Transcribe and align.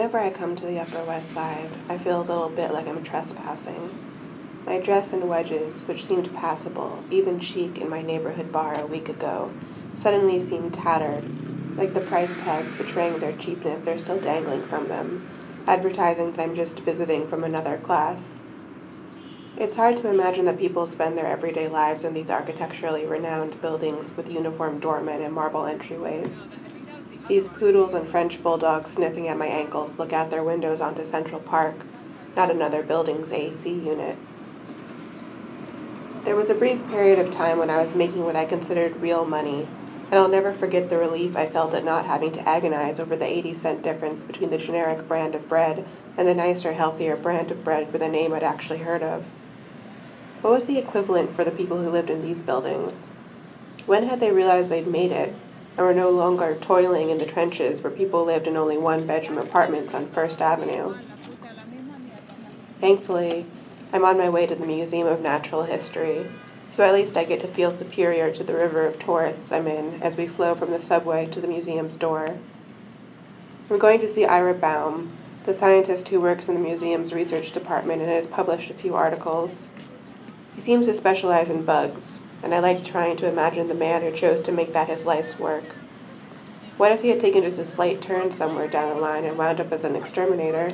Whenever 0.00 0.18
I 0.18 0.30
come 0.30 0.56
to 0.56 0.64
the 0.64 0.78
Upper 0.78 1.04
West 1.04 1.30
Side, 1.30 1.76
I 1.86 1.98
feel 1.98 2.22
a 2.22 2.24
little 2.24 2.48
bit 2.48 2.72
like 2.72 2.86
I'm 2.88 3.02
trespassing. 3.02 3.90
My 4.64 4.78
dress 4.78 5.12
and 5.12 5.28
wedges, 5.28 5.82
which 5.84 6.06
seemed 6.06 6.32
passable, 6.32 7.04
even 7.10 7.38
chic 7.38 7.76
in 7.76 7.90
my 7.90 8.00
neighborhood 8.00 8.50
bar 8.50 8.80
a 8.80 8.86
week 8.86 9.10
ago, 9.10 9.50
suddenly 9.96 10.40
seem 10.40 10.70
tattered, 10.70 11.24
like 11.76 11.92
the 11.92 12.00
price 12.00 12.34
tags 12.34 12.72
betraying 12.72 13.18
their 13.18 13.34
cheapness 13.34 13.86
are 13.86 13.98
still 13.98 14.18
dangling 14.18 14.64
from 14.64 14.88
them, 14.88 15.22
advertising 15.66 16.32
that 16.32 16.40
I'm 16.40 16.54
just 16.54 16.80
visiting 16.80 17.28
from 17.28 17.44
another 17.44 17.76
class. 17.76 18.38
It's 19.58 19.76
hard 19.76 19.98
to 19.98 20.08
imagine 20.08 20.46
that 20.46 20.58
people 20.58 20.86
spend 20.86 21.18
their 21.18 21.26
everyday 21.26 21.68
lives 21.68 22.04
in 22.04 22.14
these 22.14 22.30
architecturally 22.30 23.04
renowned 23.04 23.60
buildings 23.60 24.16
with 24.16 24.30
uniformed 24.30 24.80
doormen 24.80 25.20
and 25.20 25.34
marble 25.34 25.64
entryways. 25.64 26.46
These 27.30 27.46
poodles 27.50 27.94
and 27.94 28.08
French 28.08 28.42
bulldogs 28.42 28.90
sniffing 28.90 29.28
at 29.28 29.38
my 29.38 29.46
ankles 29.46 30.00
look 30.00 30.12
out 30.12 30.32
their 30.32 30.42
windows 30.42 30.80
onto 30.80 31.04
Central 31.04 31.40
Park, 31.40 31.76
not 32.36 32.50
another 32.50 32.82
building's 32.82 33.32
AC 33.32 33.70
unit. 33.70 34.16
There 36.24 36.34
was 36.34 36.50
a 36.50 36.56
brief 36.56 36.88
period 36.88 37.20
of 37.20 37.30
time 37.30 37.60
when 37.60 37.70
I 37.70 37.80
was 37.80 37.94
making 37.94 38.24
what 38.24 38.34
I 38.34 38.46
considered 38.46 39.00
real 39.00 39.24
money, 39.24 39.68
and 40.10 40.18
I'll 40.18 40.26
never 40.26 40.52
forget 40.52 40.90
the 40.90 40.98
relief 40.98 41.36
I 41.36 41.46
felt 41.46 41.72
at 41.72 41.84
not 41.84 42.04
having 42.04 42.32
to 42.32 42.48
agonize 42.48 42.98
over 42.98 43.14
the 43.14 43.32
80 43.32 43.54
cent 43.54 43.82
difference 43.82 44.24
between 44.24 44.50
the 44.50 44.58
generic 44.58 45.06
brand 45.06 45.36
of 45.36 45.48
bread 45.48 45.84
and 46.18 46.26
the 46.26 46.34
nicer, 46.34 46.72
healthier 46.72 47.14
brand 47.14 47.52
of 47.52 47.62
bread 47.62 47.92
with 47.92 48.02
a 48.02 48.08
name 48.08 48.32
I'd 48.32 48.42
actually 48.42 48.78
heard 48.80 49.04
of. 49.04 49.22
What 50.42 50.52
was 50.52 50.66
the 50.66 50.78
equivalent 50.78 51.36
for 51.36 51.44
the 51.44 51.52
people 51.52 51.78
who 51.78 51.90
lived 51.90 52.10
in 52.10 52.22
these 52.22 52.40
buildings? 52.40 52.94
When 53.86 54.08
had 54.08 54.18
they 54.18 54.32
realized 54.32 54.72
they'd 54.72 54.88
made 54.88 55.12
it? 55.12 55.32
And 55.76 55.86
were 55.86 55.94
no 55.94 56.10
longer 56.10 56.56
toiling 56.60 57.10
in 57.10 57.18
the 57.18 57.26
trenches 57.26 57.82
where 57.82 57.92
people 57.92 58.24
lived 58.24 58.46
in 58.46 58.56
only 58.56 58.76
one 58.76 59.06
bedroom 59.06 59.38
apartments 59.38 59.94
on 59.94 60.10
First 60.10 60.40
Avenue. 60.40 60.94
Thankfully, 62.80 63.46
I'm 63.92 64.04
on 64.04 64.18
my 64.18 64.28
way 64.28 64.46
to 64.46 64.54
the 64.54 64.66
Museum 64.66 65.06
of 65.06 65.20
Natural 65.20 65.62
History, 65.62 66.26
so 66.72 66.84
at 66.84 66.94
least 66.94 67.16
I 67.16 67.24
get 67.24 67.40
to 67.40 67.48
feel 67.48 67.74
superior 67.74 68.30
to 68.30 68.44
the 68.44 68.54
river 68.54 68.86
of 68.86 68.98
tourists 68.98 69.52
I'm 69.52 69.66
in 69.66 70.00
as 70.02 70.16
we 70.16 70.28
flow 70.28 70.54
from 70.54 70.70
the 70.70 70.80
subway 70.80 71.26
to 71.26 71.40
the 71.40 71.48
museum's 71.48 71.96
door. 71.96 72.30
I'm 73.70 73.78
going 73.78 74.00
to 74.00 74.08
see 74.08 74.24
Ira 74.24 74.54
Baum, 74.54 75.12
the 75.46 75.54
scientist 75.54 76.08
who 76.08 76.20
works 76.20 76.48
in 76.48 76.54
the 76.54 76.60
museum's 76.60 77.12
research 77.12 77.52
department 77.52 78.02
and 78.02 78.10
has 78.10 78.26
published 78.26 78.70
a 78.70 78.74
few 78.74 78.94
articles. 78.94 79.54
He 80.56 80.62
seems 80.62 80.86
to 80.86 80.94
specialize 80.94 81.48
in 81.48 81.64
bugs, 81.64 82.20
and 82.42 82.54
I 82.54 82.60
liked 82.60 82.86
trying 82.86 83.16
to 83.18 83.28
imagine 83.28 83.68
the 83.68 83.74
man 83.74 84.02
who 84.02 84.10
chose 84.12 84.42
to 84.42 84.52
make 84.52 84.72
that 84.72 84.88
his 84.88 85.04
life's 85.04 85.38
work. 85.38 85.74
What 86.76 86.92
if 86.92 87.02
he 87.02 87.08
had 87.10 87.20
taken 87.20 87.42
just 87.42 87.58
a 87.58 87.66
slight 87.66 88.00
turn 88.00 88.30
somewhere 88.32 88.66
down 88.66 88.88
the 88.88 89.00
line 89.00 89.24
and 89.24 89.36
wound 89.36 89.60
up 89.60 89.72
as 89.72 89.84
an 89.84 89.96
exterminator? 89.96 90.72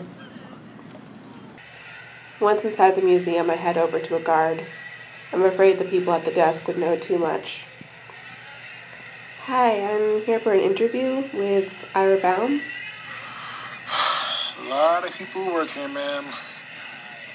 Once 2.39 2.65
inside 2.65 2.95
the 2.95 3.03
museum, 3.03 3.51
I 3.51 3.57
head 3.57 3.77
over 3.77 3.99
to 3.99 4.17
a 4.17 4.21
guard. 4.21 4.65
I'm 5.33 5.45
afraid 5.45 5.79
the 5.79 5.85
people 5.85 6.13
at 6.13 6.25
the 6.25 6.31
desk 6.31 6.69
would 6.69 6.79
know 6.79 6.97
too 6.97 7.19
much. 7.19 7.67
Hi, 9.39 9.81
I'm 9.81 10.25
here 10.25 10.39
for 10.41 10.53
an 10.53 10.61
interview 10.61 11.29
with 11.33 11.73
Ira 11.95 12.19
Baum. 12.19 12.63
A 14.59 14.63
lot 14.63 15.07
of 15.07 15.15
people 15.15 15.53
work 15.53 15.71
here, 15.71 15.89
ma'am. 15.89 16.27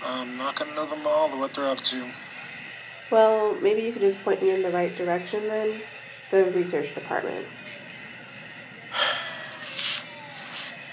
I'm 0.02 0.38
not 0.38 0.56
gonna 0.56 0.74
know 0.74 0.86
them 0.86 1.06
all 1.06 1.34
or 1.34 1.40
what 1.40 1.53
they're 1.53 1.68
up 1.68 1.81
to. 1.81 2.12
Well, 3.11 3.59
maybe 3.61 3.81
you 3.81 3.91
could 3.91 4.01
just 4.01 4.23
point 4.23 4.41
me 4.41 4.51
in 4.51 4.61
the 4.61 4.72
right 4.72 4.95
direction 4.95 5.49
then. 5.49 5.81
The 6.29 6.45
research 6.45 6.95
department. 6.95 7.45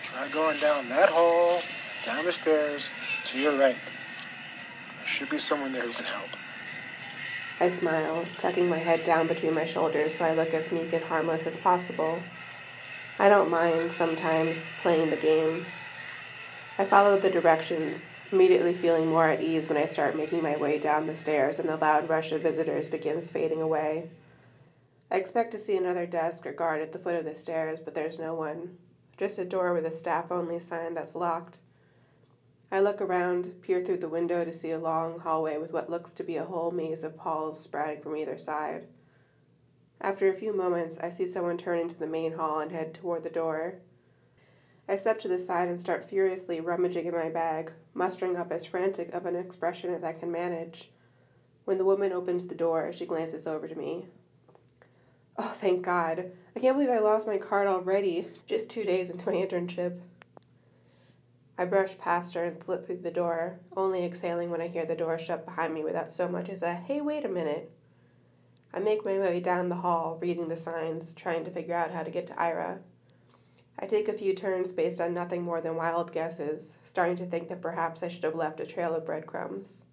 Try 0.03 0.29
going 0.29 0.59
down 0.59 0.89
that 0.89 1.11
hall, 1.11 1.63
down 2.05 2.25
the 2.25 2.33
stairs, 2.33 2.91
to 3.27 3.39
your 3.39 3.57
right. 3.57 3.81
There 4.97 5.07
should 5.07 5.31
be 5.31 5.39
someone 5.39 5.73
there 5.73 5.83
who 5.83 5.93
can 5.93 6.07
help. 6.07 6.31
I 7.61 7.69
smile, 7.69 8.27
tucking 8.37 8.69
my 8.69 8.79
head 8.79 9.05
down 9.05 9.29
between 9.29 9.55
my 9.55 9.65
shoulders 9.67 10.17
so 10.17 10.25
I 10.25 10.33
look 10.33 10.55
as 10.55 10.73
meek 10.73 10.93
and 10.93 11.05
harmless 11.05 11.47
as 11.47 11.57
possible. 11.57 12.25
I 13.21 13.29
don't 13.29 13.51
mind, 13.51 13.93
sometimes, 13.93 14.73
playing 14.83 15.11
the 15.11 15.17
game. 15.17 15.67
I 16.79 16.85
follow 16.85 17.19
the 17.19 17.31
directions, 17.31 18.08
immediately 18.31 18.75
feeling 18.75 19.07
more 19.07 19.29
at 19.29 19.43
ease 19.43 19.69
when 19.69 19.79
I 19.79 19.87
start 19.87 20.17
making 20.17 20.43
my 20.43 20.57
way 20.57 20.79
down 20.79 21.07
the 21.07 21.17
stairs 21.17 21.59
and 21.59 21.69
the 21.69 21.77
loud 21.77 22.09
rush 22.09 22.33
of 22.33 22.43
visitors 22.43 22.89
begins 22.89 23.31
fading 23.31 23.63
away. 23.63 24.11
I 25.11 25.17
expect 25.17 25.53
to 25.53 25.59
see 25.59 25.77
another 25.77 26.07
desk 26.07 26.47
or 26.47 26.53
guard 26.53 26.83
at 26.83 26.93
the 26.93 26.99
foot 26.99 27.15
of 27.15 27.25
the 27.25 27.35
stairs, 27.35 27.81
but 27.81 27.95
there's 27.95 28.19
no 28.19 28.35
one. 28.35 28.77
Just 29.17 29.39
a 29.39 29.45
door 29.45 29.73
with 29.73 29.87
a 29.87 29.93
staff 29.93 30.31
only 30.31 30.61
sign 30.61 30.95
that's 30.95 31.15
locked. 31.15 31.61
I 32.71 32.81
look 32.81 33.01
around, 33.01 33.63
peer 33.63 33.83
through 33.83 33.97
the 33.97 34.09
window 34.11 34.45
to 34.45 34.53
see 34.53 34.73
a 34.73 34.79
long 34.79 35.19
hallway 35.19 35.57
with 35.57 35.73
what 35.73 35.89
looks 35.89 36.13
to 36.13 36.23
be 36.23 36.37
a 36.37 36.45
whole 36.45 36.71
maze 36.71 37.03
of 37.03 37.17
halls 37.17 37.59
sprouting 37.59 38.03
from 38.03 38.15
either 38.15 38.39
side. 38.39 38.87
After 40.03 40.29
a 40.29 40.35
few 40.35 40.53
moments, 40.53 40.99
I 40.99 41.09
see 41.11 41.27
someone 41.27 41.57
turn 41.57 41.79
into 41.79 41.97
the 41.97 42.07
main 42.07 42.33
hall 42.35 42.61
and 42.61 42.71
head 42.71 42.93
toward 42.93 43.25
the 43.25 43.31
door. 43.31 43.77
I 44.91 44.97
step 44.97 45.19
to 45.21 45.29
the 45.29 45.39
side 45.39 45.69
and 45.69 45.79
start 45.79 46.09
furiously 46.09 46.61
rummaging 46.61 47.05
in 47.05 47.15
my 47.15 47.29
bag, 47.29 47.73
mustering 47.93 48.37
up 48.37 48.51
as 48.51 48.65
frantic 48.65 49.13
of 49.13 49.27
an 49.27 49.37
expression 49.37 49.93
as 49.93 50.03
I 50.03 50.15
can 50.15 50.33
manage. 50.33 50.91
When 51.67 51.77
the 51.77 51.85
woman 51.85 52.11
opens 52.11 52.47
the 52.47 52.55
door, 52.55 52.91
she 52.93 53.05
glances 53.05 53.47
over 53.47 53.69
to 53.69 53.75
me. 53.75 54.07
Oh, 55.37 55.55
thank 55.61 55.83
God. 55.83 56.33
I 56.57 56.61
can't 56.61 56.75
believe 56.75 56.89
I 56.89 57.01
lost 57.01 57.27
my 57.27 57.37
card 57.37 57.67
already, 57.67 58.29
just 58.47 58.71
two 58.71 58.83
days 58.83 59.11
into 59.11 59.27
my 59.31 59.35
internship. 59.35 60.01
I 61.59 61.67
brush 61.67 61.99
past 61.99 62.33
her 62.33 62.45
and 62.45 62.65
slip 62.65 62.87
through 62.87 63.03
the 63.03 63.11
door, 63.11 63.59
only 63.77 64.07
exhaling 64.07 64.51
when 64.51 64.63
I 64.63 64.69
hear 64.69 64.87
the 64.87 64.97
door 64.97 65.19
shut 65.19 65.45
behind 65.45 65.75
me 65.75 65.85
without 65.85 66.15
so 66.15 66.29
much 66.29 66.49
as 66.49 66.63
a 66.63 66.73
hey, 66.73 67.03
wait 67.03 67.27
a 67.27 67.29
minute. 67.29 67.71
I 68.73 68.79
make 68.79 69.05
my 69.05 69.19
way 69.19 69.41
down 69.41 69.69
the 69.69 69.75
hall, 69.75 70.19
reading 70.23 70.49
the 70.49 70.57
signs, 70.57 71.13
trying 71.13 71.45
to 71.45 71.51
figure 71.51 71.75
out 71.75 71.91
how 71.91 72.03
to 72.03 72.11
get 72.11 72.27
to 72.29 72.41
Ira. 72.41 72.81
I 73.81 73.87
take 73.87 74.09
a 74.09 74.13
few 74.13 74.35
turns 74.35 74.73
based 74.73 75.01
on 75.01 75.15
nothing 75.15 75.43
more 75.43 75.61
than 75.61 75.77
wild 75.77 76.11
guesses, 76.11 76.75
starting 76.85 77.17
to 77.19 77.27
think 77.27 77.49
that 77.49 77.61
perhaps 77.61 78.03
I 78.03 78.09
should 78.09 78.25
have 78.25 78.35
left 78.35 78.59
a 78.59 78.67
trail 78.67 78.93
of 78.93 79.07
breadcrumbs. 79.07 79.85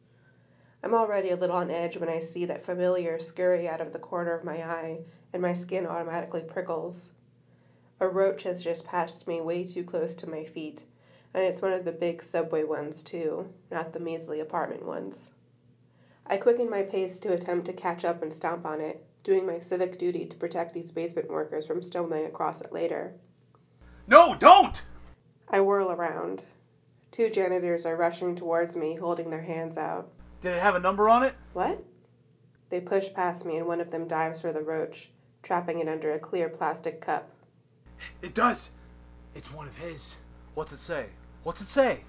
I'm 0.82 0.96
already 0.96 1.30
a 1.30 1.36
little 1.36 1.56
on 1.56 1.70
edge 1.70 1.96
when 1.96 2.10
I 2.10 2.20
see 2.20 2.46
that 2.46 2.66
familiar 2.66 3.20
scurry 3.20 3.70
out 3.70 3.82
of 3.82 3.94
the 3.94 4.00
corner 4.00 4.34
of 4.34 4.44
my 4.44 4.64
eye, 4.64 5.02
and 5.34 5.42
my 5.42 5.54
skin 5.54 5.86
automatically 5.86 6.42
prickles. 6.42 7.10
A 8.00 8.08
roach 8.08 8.42
has 8.42 8.64
just 8.64 8.86
passed 8.86 9.28
me 9.28 9.40
way 9.40 9.64
too 9.64 9.84
close 9.84 10.16
to 10.16 10.30
my 10.30 10.46
feet, 10.46 10.84
and 11.36 11.44
it's 11.44 11.62
one 11.62 11.74
of 11.74 11.86
the 11.86 11.92
big 11.92 12.24
subway 12.24 12.64
ones, 12.64 13.04
too, 13.04 13.48
not 13.70 13.94
the 13.94 14.00
measly 14.00 14.40
apartment 14.40 14.84
ones. 14.84 15.32
I 16.26 16.38
quicken 16.38 16.72
my 16.72 16.82
pace 16.82 17.20
to 17.20 17.34
attempt 17.34 17.68
to 17.68 17.74
catch 17.74 18.04
up 18.04 18.24
and 18.24 18.34
stomp 18.34 18.66
on 18.66 18.82
it, 18.82 19.06
doing 19.22 19.46
my 19.46 19.60
civic 19.60 20.00
duty 20.00 20.26
to 20.26 20.38
protect 20.38 20.74
these 20.74 20.90
basement 20.90 21.30
workers 21.30 21.68
from 21.68 21.84
stumbling 21.84 22.26
across 22.26 22.62
it 22.62 22.74
later. 22.74 23.14
No, 24.08 24.36
don't! 24.36 24.82
I 25.50 25.62
whirl 25.62 25.92
around. 25.92 26.46
Two 27.12 27.30
janitors 27.30 27.86
are 27.86 27.96
rushing 27.96 28.36
towards 28.36 28.76
me, 28.76 28.96
holding 28.96 29.30
their 29.30 29.42
hands 29.42 29.78
out. 29.78 30.10
Did 30.42 30.54
it 30.54 30.62
have 30.62 30.76
a 30.76 30.80
number 30.80 31.10
on 31.10 31.24
it? 31.24 31.34
What? 31.54 31.84
They 32.70 32.82
push 32.82 33.12
past 33.14 33.46
me, 33.46 33.58
and 33.58 33.66
one 33.66 33.82
of 33.82 33.90
them 33.90 34.08
dives 34.08 34.42
for 34.42 34.52
the 34.52 34.62
roach, 34.62 35.10
trapping 35.44 35.80
it 35.80 35.88
under 35.88 36.12
a 36.12 36.20
clear 36.20 36.50
plastic 36.50 37.02
cup. 37.02 37.30
It 38.22 38.34
does. 38.34 38.70
It's 39.34 39.52
one 39.52 39.68
of 39.68 39.76
his. 39.78 40.16
What's 40.54 40.74
it 40.74 40.82
say? 40.82 41.06
What's 41.44 41.62
it 41.62 41.70
say? 41.70 42.02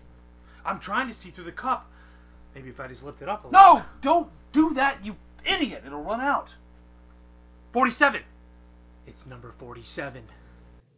I'm 0.64 0.80
trying 0.80 1.06
to 1.06 1.14
see 1.14 1.30
through 1.30 1.44
the 1.44 1.52
cup. 1.52 1.90
Maybe 2.54 2.68
if 2.68 2.80
I 2.80 2.88
just 2.88 3.04
lift 3.04 3.22
it 3.22 3.28
up 3.28 3.44
a 3.44 3.48
little. 3.48 3.76
No, 3.76 3.82
don't 4.00 4.28
do 4.52 4.74
that, 4.74 5.04
you 5.04 5.14
idiot. 5.44 5.84
It'll 5.86 6.02
run 6.02 6.20
out. 6.20 6.54
47. 7.72 8.22
It's 9.06 9.26
number 9.26 9.52
47. 9.58 10.22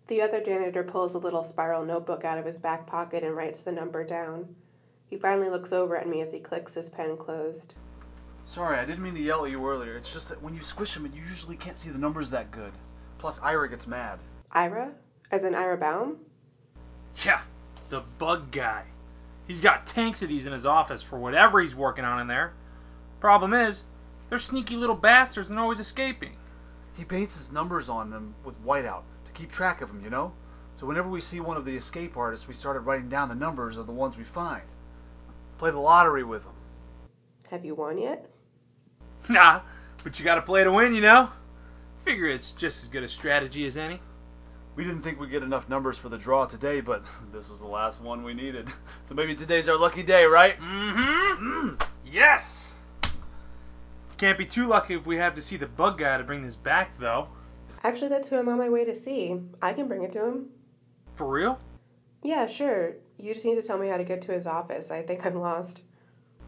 The 0.09 0.23
other 0.23 0.43
janitor 0.43 0.83
pulls 0.83 1.13
a 1.13 1.19
little 1.19 1.45
spiral 1.45 1.85
notebook 1.85 2.25
out 2.25 2.39
of 2.39 2.47
his 2.47 2.59
back 2.59 2.87
pocket 2.87 3.23
and 3.23 3.37
writes 3.37 3.61
the 3.61 3.73
number 3.73 4.05
down. 4.05 4.57
He 5.11 5.19
finally 5.19 5.51
looks 5.51 5.71
over 5.71 5.99
at 5.99 6.09
me 6.09 6.23
as 6.23 6.33
he 6.33 6.41
clicks 6.41 6.73
his 6.73 6.89
pen 6.89 7.19
closed. 7.19 7.75
Sorry, 8.47 8.79
I 8.79 8.87
didn't 8.87 9.03
mean 9.03 9.15
to 9.15 9.21
yell 9.21 9.45
at 9.45 9.51
you 9.51 9.69
earlier. 9.69 9.99
It's 9.99 10.11
just 10.11 10.31
that 10.31 10.43
when 10.43 10.55
you 10.55 10.63
squish 10.63 10.95
them, 10.95 11.05
you 11.15 11.23
usually 11.23 11.57
can't 11.57 11.79
see 11.79 11.91
the 11.91 11.99
numbers 11.99 12.31
that 12.31 12.51
good. 12.51 12.73
Plus, 13.19 13.39
Ira 13.43 13.69
gets 13.69 13.87
mad. 13.87 14.19
Ira? 14.53 14.93
As 15.31 15.45
in 15.45 15.55
Ira 15.55 15.77
Baum? 15.77 16.17
Yeah, 17.23 17.43
the 17.91 18.01
bug 18.19 18.51
guy. 18.51 18.85
He's 19.47 19.61
got 19.61 19.87
tanks 19.87 20.23
of 20.23 20.31
these 20.31 20.47
in 20.47 20.55
his 20.55 20.65
office 20.65 21.03
for 21.03 21.19
whatever 21.19 21.61
he's 21.61 21.77
working 21.77 22.07
on 22.07 22.23
in 22.23 22.27
there. 22.27 22.55
Problem 23.21 23.53
is, 23.53 23.85
they're 24.31 24.39
sneaky 24.39 24.77
little 24.77 24.97
bastards 24.97 25.51
and 25.51 25.59
always 25.59 25.81
escaping. 25.81 26.35
He 26.97 27.05
paints 27.05 27.37
his 27.37 27.53
numbers 27.53 27.91
on 27.91 28.09
them 28.09 28.35
with 28.43 28.65
whiteout 28.65 29.03
keep 29.39 29.53
track 29.53 29.81
of 29.81 29.89
them, 29.89 30.03
you 30.03 30.11
know? 30.11 30.33
So 30.77 30.87
whenever 30.87 31.09
we 31.09 31.21
see 31.21 31.41
one 31.41 31.57
of 31.57 31.65
the 31.65 31.77
escape 31.77 32.17
artists, 32.17 32.49
we 32.49 32.55
started 32.55 32.81
writing 32.81 33.09
down 33.09 33.29
the 33.29 33.35
numbers 33.35 33.77
of 33.77 33.87
the 33.87 33.93
ones 33.93 34.17
we 34.17 34.25
find. 34.25 34.63
Play 35.59 35.71
the 35.71 35.79
lottery 35.79 36.25
with 36.25 36.43
them. 36.43 36.53
Have 37.51 37.65
you 37.65 37.75
won 37.75 37.99
yet? 37.99 38.29
Nah, 39.29 39.61
but 40.05 40.19
you 40.19 40.25
gotta 40.25 40.41
play 40.41 40.65
to 40.65 40.73
win, 40.73 40.95
you 40.95 41.01
know? 41.01 41.29
Figure 42.05 42.29
it's 42.29 42.53
just 42.53 42.85
as 42.85 42.89
good 42.89 43.03
a 43.03 43.09
strategy 43.09 43.67
as 43.67 43.77
any. 43.77 44.01
We 44.77 44.85
didn't 44.85 45.03
think 45.03 45.21
we'd 45.21 45.31
get 45.31 45.43
enough 45.43 45.69
numbers 45.69 45.99
for 45.99 46.09
the 46.09 46.17
draw 46.17 46.47
today, 46.47 46.81
but 46.81 47.05
this 47.33 47.51
was 47.51 47.59
the 47.59 47.67
last 47.67 48.01
one 48.01 48.23
we 48.23 48.35
needed. 48.35 48.69
So 49.09 49.15
maybe 49.15 49.35
today's 49.35 49.69
our 49.69 49.79
lucky 49.79 50.03
day, 50.03 50.25
right? 50.25 50.59
Mm-hmm. 50.61 51.69
Mm. 51.69 51.87
Yes! 52.07 52.75
Can't 54.19 54.37
be 54.37 54.45
too 54.45 54.67
lucky 54.67 54.95
if 54.95 55.07
we 55.07 55.17
have 55.17 55.35
to 55.35 55.43
see 55.43 55.57
the 55.57 55.67
bug 55.67 55.99
guy 55.99 56.19
to 56.19 56.25
bring 56.25 56.43
this 56.43 56.57
back, 56.57 56.99
though. 56.99 57.29
Actually, 57.85 58.09
that's 58.09 58.29
who 58.29 58.37
I'm 58.37 58.49
on 58.49 58.59
my 58.59 58.69
way 58.69 58.85
to 58.85 58.95
see. 58.95 59.41
I 59.63 59.73
can 59.73 59.89
bring 59.89 60.03
it 60.03 60.13
to 60.13 60.25
him. 60.25 60.47
For 61.15 61.27
real? 61.27 61.59
Yeah, 62.23 62.47
sure. 62.47 62.95
You 63.19 63.33
just 63.35 63.45
need 63.45 63.57
to 63.57 63.63
tell 63.63 63.79
me 63.79 63.89
how 63.89 63.97
to 63.97 64.05
get 64.05 64.23
to 64.23 64.33
his 64.33 64.47
office. 64.47 64.91
I 64.91 65.03
think 65.03 65.25
I'm 65.25 65.39
lost. 65.41 65.83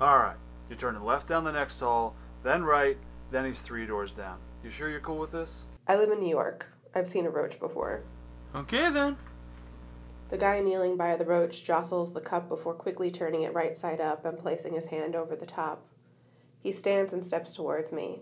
Alright. 0.00 0.36
You 0.68 0.76
turn 0.76 1.02
left 1.04 1.26
down 1.28 1.44
the 1.44 1.52
next 1.52 1.80
hall, 1.80 2.14
then 2.44 2.62
right, 2.62 2.96
then 3.30 3.44
he's 3.44 3.60
three 3.60 3.86
doors 3.86 4.12
down. 4.12 4.38
You 4.62 4.70
sure 4.70 4.88
you're 4.88 5.00
cool 5.00 5.18
with 5.18 5.32
this? 5.32 5.66
I 5.88 5.96
live 5.96 6.10
in 6.10 6.20
New 6.20 6.28
York. 6.28 6.66
I've 6.94 7.08
seen 7.08 7.26
a 7.26 7.30
roach 7.30 7.58
before. 7.58 8.02
Okay 8.54 8.90
then. 8.90 9.16
The 10.28 10.38
guy 10.38 10.60
kneeling 10.60 10.96
by 10.96 11.16
the 11.16 11.24
roach 11.24 11.64
jostles 11.64 12.12
the 12.12 12.20
cup 12.20 12.48
before 12.48 12.74
quickly 12.74 13.10
turning 13.10 13.42
it 13.42 13.54
right 13.54 13.76
side 13.76 14.00
up 14.00 14.24
and 14.24 14.38
placing 14.38 14.74
his 14.74 14.86
hand 14.86 15.16
over 15.16 15.34
the 15.34 15.46
top. 15.46 15.84
He 16.60 16.72
stands 16.72 17.12
and 17.12 17.24
steps 17.24 17.52
towards 17.52 17.90
me. 17.90 18.20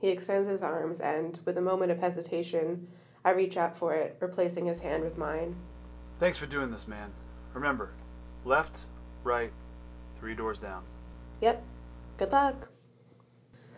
He 0.00 0.10
extends 0.10 0.48
his 0.48 0.62
arms, 0.62 1.00
and, 1.00 1.38
with 1.44 1.58
a 1.58 1.62
moment 1.62 1.90
of 1.90 1.98
hesitation, 1.98 2.86
I 3.24 3.32
reach 3.32 3.56
out 3.56 3.76
for 3.76 3.94
it, 3.94 4.16
replacing 4.20 4.66
his 4.66 4.78
hand 4.78 5.02
with 5.02 5.18
mine. 5.18 5.56
Thanks 6.20 6.38
for 6.38 6.46
doing 6.46 6.70
this, 6.70 6.86
man. 6.86 7.10
Remember, 7.52 7.90
left, 8.44 8.78
right, 9.24 9.52
three 10.20 10.34
doors 10.34 10.58
down. 10.58 10.84
Yep. 11.40 11.62
Good 12.16 12.32
luck. 12.32 12.68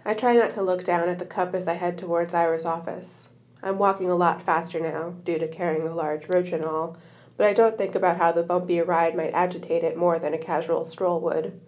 I 0.05 0.15
try 0.15 0.37
not 0.37 0.51
to 0.51 0.63
look 0.63 0.85
down 0.85 1.09
at 1.09 1.19
the 1.19 1.27
cup 1.27 1.55
as 1.55 1.69
I 1.69 1.75
head 1.75 1.99
towards 1.99 2.35
Ira's 2.35 2.65
office. 2.65 3.29
I'm 3.63 3.79
walking 3.79 4.11
a 4.11 4.17
lot 4.17 4.41
faster 4.41 4.81
now, 4.81 5.11
due 5.25 5.39
to 5.39 5.49
carrying 5.49 5.87
a 5.87 5.95
large 5.95 6.29
roach 6.29 6.53
and 6.53 6.65
all, 6.65 6.97
but 7.37 7.47
I 7.47 7.53
don't 7.53 7.77
think 7.77 7.95
about 7.95 8.17
how 8.17 8.33
the 8.33 8.43
bumpy 8.43 8.81
ride 8.81 9.17
might 9.17 9.35
agitate 9.35 9.85
it 9.85 9.97
more 9.97 10.19
than 10.19 10.35
a 10.35 10.39
casual 10.39 10.85
stroll 10.85 11.21
would. 11.21 11.61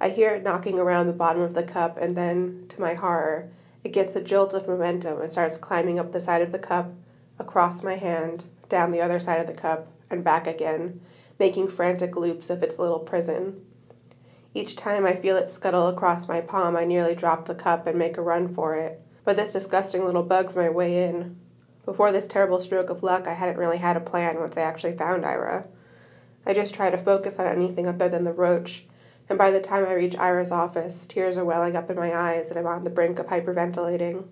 I 0.00 0.08
hear 0.08 0.30
it 0.30 0.42
knocking 0.42 0.78
around 0.78 1.06
the 1.06 1.12
bottom 1.12 1.42
of 1.42 1.54
the 1.54 1.62
cup, 1.62 1.96
and 1.96 2.16
then, 2.16 2.66
to 2.70 2.80
my 2.80 2.94
horror, 2.94 3.50
it 3.84 3.92
gets 3.92 4.14
a 4.14 4.20
jolt 4.20 4.54
of 4.54 4.68
momentum 4.68 5.20
and 5.20 5.30
starts 5.30 5.56
climbing 5.56 5.98
up 5.98 6.12
the 6.12 6.20
side 6.20 6.42
of 6.42 6.52
the 6.52 6.58
cup, 6.58 6.90
across 7.38 7.82
my 7.82 7.96
hand, 7.96 8.44
down 8.68 8.92
the 8.92 9.00
other 9.00 9.18
side 9.18 9.40
of 9.40 9.46
the 9.46 9.52
cup, 9.52 9.86
and 10.10 10.22
back 10.22 10.46
again, 10.46 11.00
making 11.38 11.66
frantic 11.66 12.14
loops 12.14 12.50
of 12.50 12.62
its 12.62 12.78
little 12.78 13.00
prison. 13.00 13.64
Each 14.54 14.76
time 14.76 15.06
I 15.06 15.14
feel 15.16 15.36
it 15.36 15.48
scuttle 15.48 15.88
across 15.88 16.28
my 16.28 16.40
palm, 16.40 16.76
I 16.76 16.84
nearly 16.84 17.14
drop 17.14 17.46
the 17.46 17.54
cup 17.54 17.86
and 17.86 17.98
make 17.98 18.18
a 18.18 18.22
run 18.22 18.54
for 18.54 18.76
it, 18.76 19.00
but 19.24 19.36
this 19.36 19.52
disgusting 19.52 20.04
little 20.04 20.22
bug's 20.22 20.54
my 20.54 20.68
way 20.68 21.04
in. 21.04 21.36
Before 21.84 22.12
this 22.12 22.26
terrible 22.26 22.60
stroke 22.60 22.90
of 22.90 23.02
luck, 23.02 23.26
I 23.26 23.32
hadn't 23.32 23.58
really 23.58 23.78
had 23.78 23.96
a 23.96 24.00
plan 24.00 24.38
once 24.38 24.56
I 24.56 24.60
actually 24.60 24.96
found 24.96 25.24
Ira. 25.26 25.64
I 26.46 26.54
just 26.54 26.74
try 26.74 26.90
to 26.90 26.98
focus 26.98 27.38
on 27.38 27.46
anything 27.46 27.88
other 27.88 28.08
than 28.08 28.24
the 28.24 28.32
roach, 28.32 28.86
and 29.32 29.38
by 29.38 29.50
the 29.50 29.60
time 29.60 29.86
I 29.86 29.94
reach 29.94 30.14
Ira's 30.18 30.50
office, 30.50 31.06
tears 31.06 31.38
are 31.38 31.44
welling 31.46 31.74
up 31.74 31.88
in 31.88 31.96
my 31.96 32.14
eyes 32.14 32.50
and 32.50 32.58
I'm 32.58 32.66
on 32.66 32.84
the 32.84 32.90
brink 32.90 33.18
of 33.18 33.28
hyperventilating. 33.28 34.24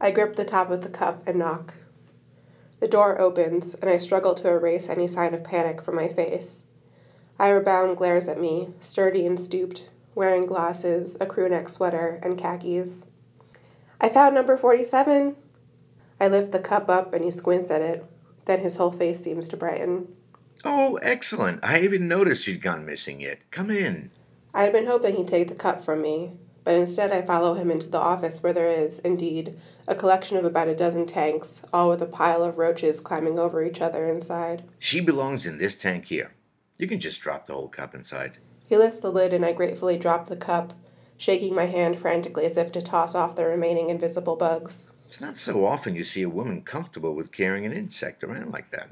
I 0.00 0.10
grip 0.10 0.34
the 0.34 0.44
top 0.44 0.68
of 0.72 0.82
the 0.82 0.88
cup 0.88 1.28
and 1.28 1.38
knock. 1.38 1.74
The 2.80 2.88
door 2.88 3.20
opens, 3.20 3.74
and 3.74 3.88
I 3.88 3.98
struggle 3.98 4.34
to 4.34 4.48
erase 4.48 4.88
any 4.88 5.06
sign 5.06 5.32
of 5.32 5.44
panic 5.44 5.80
from 5.82 5.94
my 5.94 6.08
face. 6.08 6.66
Ira 7.38 7.60
Baum 7.60 7.94
glares 7.94 8.26
at 8.26 8.40
me, 8.40 8.74
sturdy 8.80 9.24
and 9.26 9.38
stooped, 9.38 9.88
wearing 10.16 10.44
glasses, 10.44 11.16
a 11.20 11.26
crew 11.26 11.48
neck 11.48 11.68
sweater, 11.68 12.18
and 12.24 12.36
khakis. 12.36 13.06
I 14.00 14.08
found 14.08 14.34
number 14.34 14.56
47. 14.56 15.36
I 16.20 16.26
lift 16.26 16.50
the 16.50 16.58
cup 16.58 16.90
up 16.90 17.12
and 17.12 17.24
he 17.24 17.30
squints 17.30 17.70
at 17.70 17.80
it. 17.80 18.04
Then 18.46 18.58
his 18.58 18.74
whole 18.74 18.90
face 18.90 19.20
seems 19.20 19.46
to 19.50 19.56
brighten. 19.56 20.08
Oh, 20.64 20.98
excellent. 21.00 21.60
I 21.64 21.80
even 21.80 22.08
noticed 22.08 22.46
you'd 22.46 22.62
gone 22.62 22.84
missing 22.84 23.20
yet. 23.20 23.50
Come 23.50 23.70
in. 23.70 24.10
I 24.52 24.64
had 24.64 24.72
been 24.72 24.86
hoping 24.86 25.16
he'd 25.16 25.28
take 25.28 25.48
the 25.48 25.54
cup 25.54 25.84
from 25.84 26.02
me, 26.02 26.32
but 26.64 26.74
instead 26.74 27.12
I 27.12 27.22
follow 27.22 27.54
him 27.54 27.70
into 27.70 27.88
the 27.88 27.98
office 27.98 28.42
where 28.42 28.52
there 28.52 28.66
is, 28.66 28.98
indeed, 28.98 29.58
a 29.86 29.94
collection 29.94 30.36
of 30.36 30.44
about 30.44 30.68
a 30.68 30.74
dozen 30.76 31.06
tanks, 31.06 31.62
all 31.72 31.88
with 31.88 32.02
a 32.02 32.06
pile 32.06 32.42
of 32.42 32.58
roaches 32.58 33.00
climbing 33.00 33.38
over 33.38 33.64
each 33.64 33.80
other 33.80 34.08
inside. 34.08 34.62
She 34.78 35.00
belongs 35.00 35.46
in 35.46 35.56
this 35.58 35.76
tank 35.76 36.04
here. 36.06 36.32
You 36.78 36.86
can 36.86 37.00
just 37.00 37.20
drop 37.20 37.46
the 37.46 37.54
whole 37.54 37.68
cup 37.68 37.94
inside. 37.94 38.36
He 38.68 38.76
lifts 38.76 39.00
the 39.00 39.12
lid 39.12 39.32
and 39.32 39.44
I 39.44 39.52
gratefully 39.52 39.98
drop 39.98 40.28
the 40.28 40.36
cup, 40.36 40.72
shaking 41.16 41.54
my 41.54 41.66
hand 41.66 41.98
frantically 41.98 42.46
as 42.46 42.56
if 42.56 42.72
to 42.72 42.80
toss 42.80 43.14
off 43.14 43.36
the 43.36 43.44
remaining 43.44 43.90
invisible 43.90 44.36
bugs. 44.36 44.86
It's 45.06 45.20
not 45.20 45.38
so 45.38 45.64
often 45.64 45.96
you 45.96 46.04
see 46.04 46.22
a 46.22 46.28
woman 46.28 46.62
comfortable 46.62 47.14
with 47.14 47.32
carrying 47.32 47.66
an 47.66 47.72
insect 47.72 48.24
around 48.24 48.52
like 48.52 48.70
that. 48.70 48.88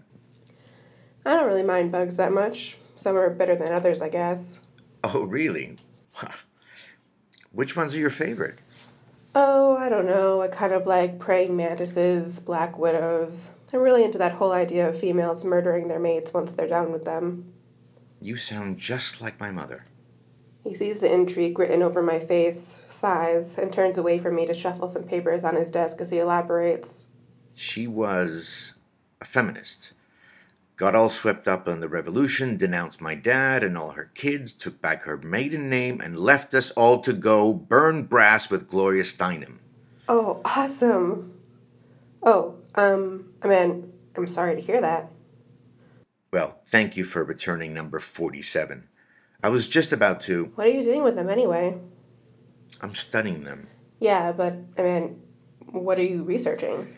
I 1.28 1.34
don't 1.34 1.46
really 1.46 1.62
mind 1.62 1.92
bugs 1.92 2.16
that 2.16 2.32
much. 2.32 2.78
Some 2.96 3.18
are 3.18 3.28
better 3.28 3.54
than 3.54 3.70
others, 3.70 4.00
I 4.00 4.08
guess. 4.08 4.58
Oh, 5.04 5.26
really? 5.26 5.76
Which 7.52 7.76
ones 7.76 7.94
are 7.94 7.98
your 7.98 8.08
favorite? 8.08 8.58
Oh, 9.34 9.76
I 9.76 9.90
don't 9.90 10.06
know. 10.06 10.40
I 10.40 10.48
kind 10.48 10.72
of 10.72 10.86
like 10.86 11.18
praying 11.18 11.54
mantises, 11.54 12.40
black 12.40 12.78
widows. 12.78 13.50
I'm 13.74 13.80
really 13.80 14.04
into 14.04 14.16
that 14.16 14.32
whole 14.32 14.52
idea 14.52 14.88
of 14.88 14.98
females 14.98 15.44
murdering 15.44 15.86
their 15.86 15.98
mates 15.98 16.32
once 16.32 16.54
they're 16.54 16.66
done 16.66 16.92
with 16.92 17.04
them. 17.04 17.52
You 18.22 18.36
sound 18.36 18.78
just 18.78 19.20
like 19.20 19.38
my 19.38 19.50
mother. 19.50 19.84
He 20.64 20.74
sees 20.74 20.98
the 20.98 21.12
intrigue 21.12 21.58
written 21.58 21.82
over 21.82 22.02
my 22.02 22.20
face, 22.20 22.74
sighs, 22.88 23.58
and 23.58 23.70
turns 23.70 23.98
away 23.98 24.18
from 24.18 24.34
me 24.34 24.46
to 24.46 24.54
shuffle 24.54 24.88
some 24.88 25.04
papers 25.04 25.44
on 25.44 25.56
his 25.56 25.68
desk 25.68 26.00
as 26.00 26.08
he 26.08 26.20
elaborates. 26.20 27.04
She 27.54 27.86
was 27.86 28.72
a 29.20 29.26
feminist. 29.26 29.87
Got 30.78 30.94
all 30.94 31.10
swept 31.10 31.48
up 31.48 31.66
in 31.66 31.80
the 31.80 31.88
revolution, 31.88 32.56
denounced 32.56 33.00
my 33.00 33.16
dad 33.16 33.64
and 33.64 33.76
all 33.76 33.90
her 33.90 34.08
kids, 34.14 34.52
took 34.52 34.80
back 34.80 35.02
her 35.02 35.16
maiden 35.16 35.68
name, 35.68 36.00
and 36.00 36.16
left 36.16 36.54
us 36.54 36.70
all 36.70 37.00
to 37.00 37.12
go 37.12 37.52
burn 37.52 38.04
brass 38.04 38.48
with 38.48 38.68
Gloria 38.68 39.02
Steinem. 39.02 39.56
Oh, 40.08 40.40
awesome. 40.44 41.32
Oh, 42.22 42.54
um, 42.76 43.32
I 43.42 43.48
mean, 43.48 43.92
I'm 44.16 44.28
sorry 44.28 44.54
to 44.54 44.62
hear 44.62 44.80
that. 44.80 45.10
Well, 46.32 46.56
thank 46.66 46.96
you 46.96 47.02
for 47.02 47.24
returning 47.24 47.74
number 47.74 47.98
47. 47.98 48.86
I 49.42 49.48
was 49.48 49.66
just 49.66 49.92
about 49.92 50.20
to. 50.22 50.44
What 50.54 50.68
are 50.68 50.70
you 50.70 50.84
doing 50.84 51.02
with 51.02 51.16
them 51.16 51.28
anyway? 51.28 51.76
I'm 52.80 52.94
studying 52.94 53.42
them. 53.42 53.66
Yeah, 53.98 54.30
but, 54.30 54.54
I 54.78 54.82
mean, 54.82 55.20
what 55.72 55.98
are 55.98 56.04
you 56.04 56.22
researching? 56.22 56.94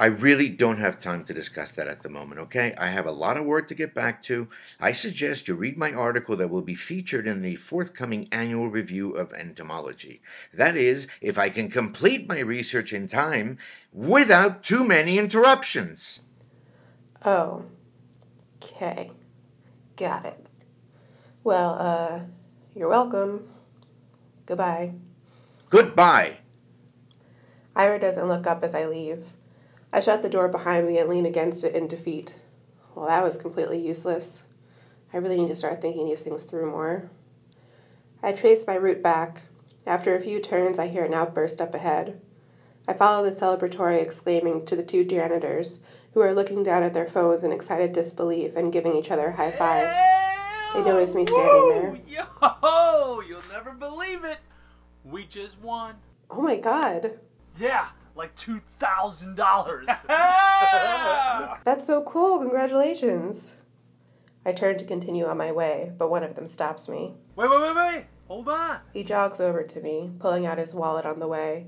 I 0.00 0.06
really 0.06 0.48
don't 0.48 0.78
have 0.78 0.98
time 0.98 1.26
to 1.26 1.34
discuss 1.34 1.72
that 1.72 1.86
at 1.86 2.02
the 2.02 2.08
moment, 2.08 2.40
okay? 2.40 2.72
I 2.72 2.86
have 2.86 3.04
a 3.04 3.12
lot 3.12 3.36
of 3.36 3.44
work 3.44 3.68
to 3.68 3.74
get 3.74 3.92
back 3.92 4.22
to. 4.22 4.48
I 4.80 4.92
suggest 4.92 5.46
you 5.46 5.54
read 5.54 5.76
my 5.76 5.92
article 5.92 6.36
that 6.36 6.48
will 6.48 6.62
be 6.62 6.74
featured 6.74 7.26
in 7.26 7.42
the 7.42 7.56
forthcoming 7.56 8.28
annual 8.32 8.70
review 8.70 9.12
of 9.12 9.34
entomology. 9.34 10.22
That 10.54 10.78
is, 10.78 11.06
if 11.20 11.36
I 11.36 11.50
can 11.50 11.68
complete 11.68 12.26
my 12.26 12.38
research 12.38 12.94
in 12.94 13.08
time 13.08 13.58
without 13.92 14.62
too 14.62 14.84
many 14.84 15.18
interruptions. 15.18 16.18
Oh, 17.22 17.66
okay. 18.62 19.10
Got 19.96 20.24
it. 20.24 20.46
Well, 21.44 21.76
uh, 21.78 22.20
you're 22.74 22.88
welcome. 22.88 23.46
Goodbye. 24.46 24.94
Goodbye. 25.68 26.38
Ira 27.76 28.00
doesn't 28.00 28.28
look 28.28 28.46
up 28.46 28.64
as 28.64 28.74
I 28.74 28.86
leave. 28.86 29.26
I 29.92 30.00
shut 30.00 30.22
the 30.22 30.28
door 30.28 30.48
behind 30.48 30.86
me 30.86 30.98
and 30.98 31.08
lean 31.08 31.26
against 31.26 31.64
it 31.64 31.74
in 31.74 31.88
defeat. 31.88 32.34
Well, 32.94 33.06
that 33.06 33.24
was 33.24 33.36
completely 33.36 33.84
useless. 33.84 34.42
I 35.12 35.16
really 35.16 35.40
need 35.40 35.48
to 35.48 35.56
start 35.56 35.80
thinking 35.80 36.06
these 36.06 36.22
things 36.22 36.44
through 36.44 36.70
more. 36.70 37.10
I 38.22 38.32
trace 38.32 38.66
my 38.66 38.74
route 38.74 39.02
back. 39.02 39.42
After 39.86 40.14
a 40.14 40.20
few 40.20 40.40
turns, 40.40 40.78
I 40.78 40.86
hear 40.86 41.04
an 41.04 41.14
outburst 41.14 41.60
up 41.60 41.74
ahead. 41.74 42.20
I 42.86 42.92
follow 42.92 43.24
the 43.24 43.32
celebratory 43.32 44.00
exclaiming 44.00 44.66
to 44.66 44.76
the 44.76 44.82
two 44.82 45.04
janitors, 45.04 45.80
who 46.12 46.20
are 46.20 46.34
looking 46.34 46.62
down 46.62 46.82
at 46.82 46.92
their 46.92 47.08
phones 47.08 47.42
in 47.42 47.52
excited 47.52 47.92
disbelief 47.92 48.56
and 48.56 48.72
giving 48.72 48.94
each 48.96 49.10
other 49.10 49.30
high 49.30 49.52
fives. 49.52 49.94
They 50.74 50.88
notice 50.88 51.14
me 51.14 51.26
standing 51.26 51.68
there. 51.68 51.98
Yo, 52.06 53.20
you'll 53.20 53.42
never 53.50 53.72
believe 53.72 54.24
it. 54.24 54.38
We 55.04 55.24
just 55.24 55.58
won. 55.60 55.96
Oh 56.30 56.40
my 56.40 56.56
god. 56.56 57.18
Yeah, 57.58 57.86
like 58.20 58.36
two 58.36 58.60
thousand 58.78 59.34
dollars. 59.34 59.86
That's 60.08 61.86
so 61.86 62.02
cool. 62.02 62.38
Congratulations. 62.38 63.54
I 64.44 64.52
turn 64.52 64.76
to 64.76 64.84
continue 64.84 65.24
on 65.24 65.38
my 65.38 65.52
way, 65.52 65.92
but 65.96 66.10
one 66.10 66.22
of 66.22 66.34
them 66.34 66.46
stops 66.46 66.86
me. 66.86 67.14
Wait, 67.36 67.50
wait, 67.50 67.60
wait, 67.60 67.76
wait. 67.76 68.04
Hold 68.28 68.48
on. 68.50 68.78
He 68.92 69.04
jogs 69.04 69.40
over 69.40 69.62
to 69.62 69.80
me, 69.80 70.10
pulling 70.18 70.44
out 70.44 70.58
his 70.58 70.74
wallet 70.74 71.06
on 71.06 71.18
the 71.18 71.26
way. 71.26 71.66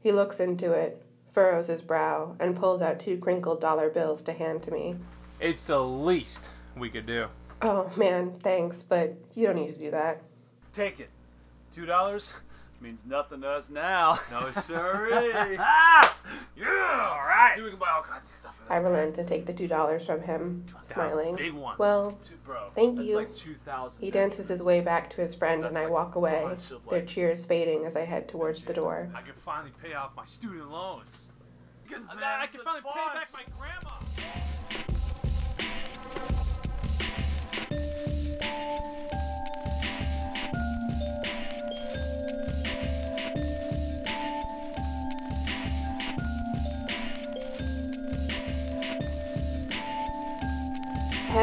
He 0.00 0.12
looks 0.12 0.40
into 0.40 0.72
it, 0.72 1.02
furrows 1.32 1.66
his 1.66 1.82
brow, 1.82 2.36
and 2.40 2.56
pulls 2.56 2.80
out 2.80 2.98
two 2.98 3.18
crinkled 3.18 3.60
dollar 3.60 3.90
bills 3.90 4.22
to 4.22 4.32
hand 4.32 4.62
to 4.62 4.70
me. 4.70 4.96
It's 5.40 5.66
the 5.66 5.78
least 5.78 6.48
we 6.76 6.88
could 6.88 7.06
do. 7.06 7.26
Oh, 7.60 7.90
man, 7.96 8.32
thanks, 8.32 8.82
but 8.82 9.14
you 9.34 9.46
don't 9.46 9.56
need 9.56 9.74
to 9.74 9.78
do 9.78 9.90
that. 9.90 10.22
Take 10.72 11.00
it. 11.00 11.10
Two 11.74 11.86
dollars 11.86 12.32
means 12.82 13.04
nothing 13.06 13.40
to 13.42 13.48
us 13.48 13.70
now. 13.70 14.18
No 14.30 14.50
siree. 14.62 15.28
yeah, 15.56 16.08
all 16.58 17.26
right. 17.26 17.54
Doing 17.56 17.76
buy 17.76 17.90
all 17.90 18.02
kinds 18.02 18.26
of 18.28 18.32
stuff. 18.34 18.58
with 18.60 18.70
I 18.70 18.78
that. 18.80 18.84
relent 18.88 19.18
and 19.18 19.28
take 19.28 19.46
the 19.46 19.52
two 19.52 19.68
dollars 19.68 20.04
from 20.06 20.20
him, 20.20 20.64
2,000 20.68 20.92
smiling. 20.94 21.36
Big 21.36 21.52
one. 21.52 21.76
Well, 21.78 22.18
Two, 22.26 22.34
bro. 22.44 22.70
thank 22.74 22.96
that's 22.96 23.08
you. 23.08 23.16
like 23.16 23.34
two 23.36 23.54
thousand. 23.64 24.00
he 24.02 24.10
dances 24.10 24.48
his 24.48 24.62
way 24.62 24.80
back 24.80 25.08
to 25.10 25.20
his 25.20 25.34
friend, 25.34 25.64
and 25.64 25.76
That's 25.76 25.86
I 25.86 25.90
walk 25.90 26.16
away, 26.16 26.40
bunch 26.42 26.70
of, 26.70 26.80
their 26.90 27.02
cheers 27.04 27.44
fading 27.44 27.84
as 27.84 27.96
I 27.96 28.00
head 28.04 28.28
towards 28.28 28.62
the 28.62 28.74
door. 28.74 29.08
I 29.14 29.22
can 29.22 29.32
finally 29.44 29.72
pay 29.82 29.94
off 29.94 30.10
my 30.16 30.26
student 30.26 30.70
loans. 30.70 31.08
Goodness, 31.88 32.08
I, 32.10 32.14
man, 32.16 32.24
I 32.40 32.44
it's 32.44 32.52
can 32.52 32.60
a 32.62 32.64
finally 32.64 32.82
pay 32.82 33.14
back 33.14 33.32
my 33.32 33.44
grandma. 33.58 33.90
I 38.44 39.11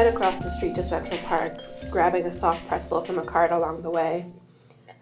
head 0.00 0.14
across 0.14 0.38
the 0.38 0.48
street 0.48 0.74
to 0.74 0.82
Central 0.82 1.18
Park, 1.18 1.62
grabbing 1.90 2.24
a 2.24 2.32
soft 2.32 2.66
pretzel 2.66 3.04
from 3.04 3.18
a 3.18 3.22
cart 3.22 3.52
along 3.52 3.82
the 3.82 3.90
way. 3.90 4.24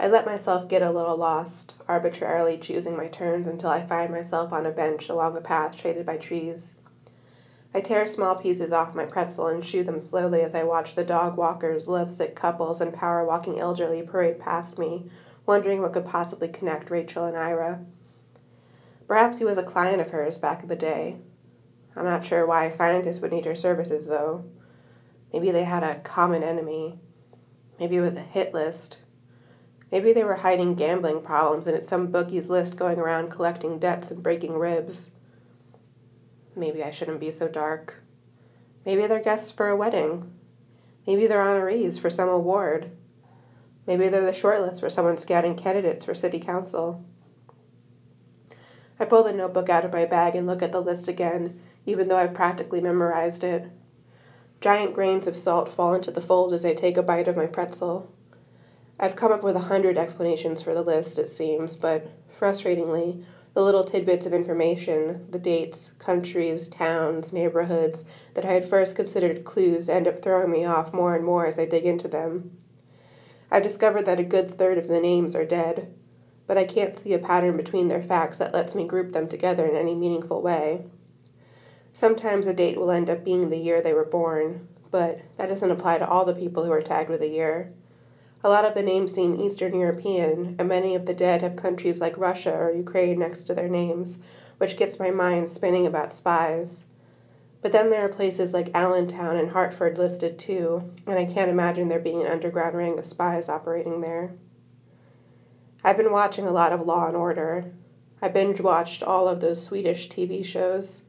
I 0.00 0.08
let 0.08 0.26
myself 0.26 0.68
get 0.68 0.82
a 0.82 0.90
little 0.90 1.16
lost, 1.16 1.74
arbitrarily 1.86 2.58
choosing 2.58 2.96
my 2.96 3.06
turns 3.06 3.46
until 3.46 3.70
I 3.70 3.86
find 3.86 4.10
myself 4.10 4.52
on 4.52 4.66
a 4.66 4.72
bench 4.72 5.08
along 5.08 5.36
a 5.36 5.40
path 5.40 5.76
shaded 5.76 6.04
by 6.04 6.16
trees. 6.16 6.74
I 7.72 7.80
tear 7.80 8.08
small 8.08 8.34
pieces 8.34 8.72
off 8.72 8.96
my 8.96 9.04
pretzel 9.04 9.46
and 9.46 9.62
chew 9.62 9.84
them 9.84 10.00
slowly 10.00 10.40
as 10.40 10.52
I 10.52 10.64
watch 10.64 10.96
the 10.96 11.04
dog 11.04 11.36
walkers, 11.36 11.86
lovesick 11.86 12.34
couples, 12.34 12.80
and 12.80 12.92
power 12.92 13.24
walking 13.24 13.60
elderly 13.60 14.02
parade 14.02 14.40
past 14.40 14.80
me, 14.80 15.08
wondering 15.46 15.80
what 15.80 15.92
could 15.92 16.06
possibly 16.06 16.48
connect 16.48 16.90
Rachel 16.90 17.26
and 17.26 17.36
Ira. 17.36 17.78
Perhaps 19.06 19.38
he 19.38 19.44
was 19.44 19.58
a 19.58 19.62
client 19.62 20.00
of 20.00 20.10
hers 20.10 20.38
back 20.38 20.64
in 20.64 20.68
the 20.68 20.74
day. 20.74 21.18
I'm 21.94 22.04
not 22.04 22.26
sure 22.26 22.44
why 22.44 22.72
scientists 22.72 23.20
would 23.20 23.30
need 23.30 23.44
her 23.44 23.54
services, 23.54 24.04
though. 24.04 24.42
Maybe 25.32 25.50
they 25.50 25.64
had 25.64 25.82
a 25.82 26.00
common 26.00 26.42
enemy. 26.42 26.98
Maybe 27.78 27.96
it 27.96 28.00
was 28.00 28.16
a 28.16 28.20
hit 28.20 28.54
list. 28.54 28.98
Maybe 29.90 30.12
they 30.12 30.24
were 30.24 30.34
hiding 30.34 30.74
gambling 30.74 31.22
problems 31.22 31.66
and 31.66 31.76
it's 31.76 31.88
some 31.88 32.12
bookie's 32.12 32.50
list 32.50 32.76
going 32.76 32.98
around 32.98 33.30
collecting 33.30 33.78
debts 33.78 34.10
and 34.10 34.22
breaking 34.22 34.54
ribs. 34.54 35.10
Maybe 36.56 36.82
I 36.82 36.90
shouldn't 36.90 37.20
be 37.20 37.30
so 37.30 37.48
dark. 37.48 37.94
Maybe 38.84 39.06
they're 39.06 39.20
guests 39.20 39.52
for 39.52 39.68
a 39.68 39.76
wedding. 39.76 40.30
Maybe 41.06 41.26
they're 41.26 41.44
honorees 41.44 41.98
for 41.98 42.10
some 42.10 42.28
award. 42.28 42.90
Maybe 43.86 44.08
they're 44.08 44.26
the 44.26 44.32
shortlist 44.32 44.80
for 44.80 44.90
someone 44.90 45.16
scouting 45.16 45.56
candidates 45.56 46.04
for 46.04 46.14
city 46.14 46.40
council. 46.40 47.02
I 49.00 49.04
pull 49.04 49.22
the 49.22 49.32
notebook 49.32 49.70
out 49.70 49.84
of 49.84 49.92
my 49.92 50.04
bag 50.04 50.34
and 50.34 50.46
look 50.46 50.62
at 50.62 50.72
the 50.72 50.82
list 50.82 51.08
again, 51.08 51.60
even 51.86 52.08
though 52.08 52.16
I've 52.16 52.34
practically 52.34 52.80
memorized 52.80 53.44
it. 53.44 53.70
Giant 54.60 54.92
grains 54.92 55.28
of 55.28 55.36
salt 55.36 55.68
fall 55.68 55.94
into 55.94 56.10
the 56.10 56.20
fold 56.20 56.52
as 56.52 56.64
I 56.64 56.74
take 56.74 56.96
a 56.96 57.02
bite 57.02 57.28
of 57.28 57.36
my 57.36 57.46
pretzel. 57.46 58.08
I've 58.98 59.14
come 59.14 59.30
up 59.30 59.44
with 59.44 59.54
a 59.54 59.60
hundred 59.60 59.96
explanations 59.96 60.62
for 60.62 60.74
the 60.74 60.82
list, 60.82 61.16
it 61.20 61.28
seems, 61.28 61.76
but 61.76 62.08
frustratingly, 62.40 63.22
the 63.54 63.62
little 63.62 63.84
tidbits 63.84 64.26
of 64.26 64.32
information, 64.32 65.26
the 65.30 65.38
dates, 65.38 65.92
countries, 66.00 66.66
towns, 66.66 67.32
neighborhoods 67.32 68.04
that 68.34 68.44
I 68.44 68.48
had 68.52 68.68
first 68.68 68.96
considered 68.96 69.44
clues 69.44 69.88
end 69.88 70.08
up 70.08 70.18
throwing 70.18 70.50
me 70.50 70.64
off 70.64 70.92
more 70.92 71.14
and 71.14 71.24
more 71.24 71.46
as 71.46 71.56
I 71.56 71.64
dig 71.64 71.86
into 71.86 72.08
them. 72.08 72.58
I've 73.52 73.62
discovered 73.62 74.06
that 74.06 74.18
a 74.18 74.24
good 74.24 74.58
third 74.58 74.76
of 74.76 74.88
the 74.88 74.98
names 74.98 75.36
are 75.36 75.44
dead, 75.44 75.94
but 76.48 76.58
I 76.58 76.64
can't 76.64 76.98
see 76.98 77.14
a 77.14 77.20
pattern 77.20 77.56
between 77.56 77.86
their 77.86 78.02
facts 78.02 78.38
that 78.38 78.54
lets 78.54 78.74
me 78.74 78.88
group 78.88 79.12
them 79.12 79.28
together 79.28 79.66
in 79.66 79.76
any 79.76 79.94
meaningful 79.94 80.42
way. 80.42 80.84
Sometimes 82.00 82.46
a 82.46 82.52
date 82.52 82.78
will 82.78 82.92
end 82.92 83.10
up 83.10 83.24
being 83.24 83.50
the 83.50 83.58
year 83.58 83.80
they 83.80 83.92
were 83.92 84.04
born, 84.04 84.68
but 84.92 85.18
that 85.36 85.48
doesn't 85.48 85.72
apply 85.72 85.98
to 85.98 86.08
all 86.08 86.24
the 86.24 86.32
people 86.32 86.62
who 86.62 86.70
are 86.70 86.80
tagged 86.80 87.10
with 87.10 87.22
a 87.22 87.28
year. 87.28 87.72
A 88.44 88.48
lot 88.48 88.64
of 88.64 88.74
the 88.74 88.84
names 88.84 89.12
seem 89.12 89.34
Eastern 89.34 89.74
European, 89.76 90.54
and 90.60 90.68
many 90.68 90.94
of 90.94 91.06
the 91.06 91.12
dead 91.12 91.42
have 91.42 91.56
countries 91.56 92.00
like 92.00 92.16
Russia 92.16 92.56
or 92.56 92.70
Ukraine 92.70 93.18
next 93.18 93.48
to 93.48 93.54
their 93.54 93.68
names, 93.68 94.20
which 94.58 94.76
gets 94.76 95.00
my 95.00 95.10
mind 95.10 95.50
spinning 95.50 95.88
about 95.88 96.12
spies. 96.12 96.84
But 97.62 97.72
then 97.72 97.90
there 97.90 98.04
are 98.04 98.08
places 98.08 98.54
like 98.54 98.70
Allentown 98.76 99.36
and 99.36 99.50
Hartford 99.50 99.98
listed 99.98 100.38
too, 100.38 100.84
and 101.04 101.18
I 101.18 101.24
can't 101.24 101.50
imagine 101.50 101.88
there 101.88 101.98
being 101.98 102.20
an 102.20 102.30
underground 102.30 102.76
ring 102.76 103.00
of 103.00 103.06
spies 103.06 103.48
operating 103.48 104.02
there. 104.02 104.30
I've 105.82 105.96
been 105.96 106.12
watching 106.12 106.46
a 106.46 106.52
lot 106.52 106.72
of 106.72 106.86
Law 106.86 107.08
and 107.08 107.16
Order. 107.16 107.72
I 108.22 108.28
binge 108.28 108.60
watched 108.60 109.02
all 109.02 109.26
of 109.26 109.40
those 109.40 109.60
Swedish 109.60 110.08
TV 110.08 110.44
shows. 110.44 111.02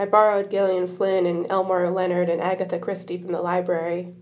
I 0.00 0.06
borrowed 0.06 0.48
Gillian 0.48 0.86
Flynn 0.86 1.26
and 1.26 1.50
Elmore 1.50 1.90
Leonard 1.90 2.28
and 2.28 2.40
Agatha 2.40 2.78
Christie 2.78 3.18
from 3.18 3.32
the 3.32 3.42
library. 3.42 4.14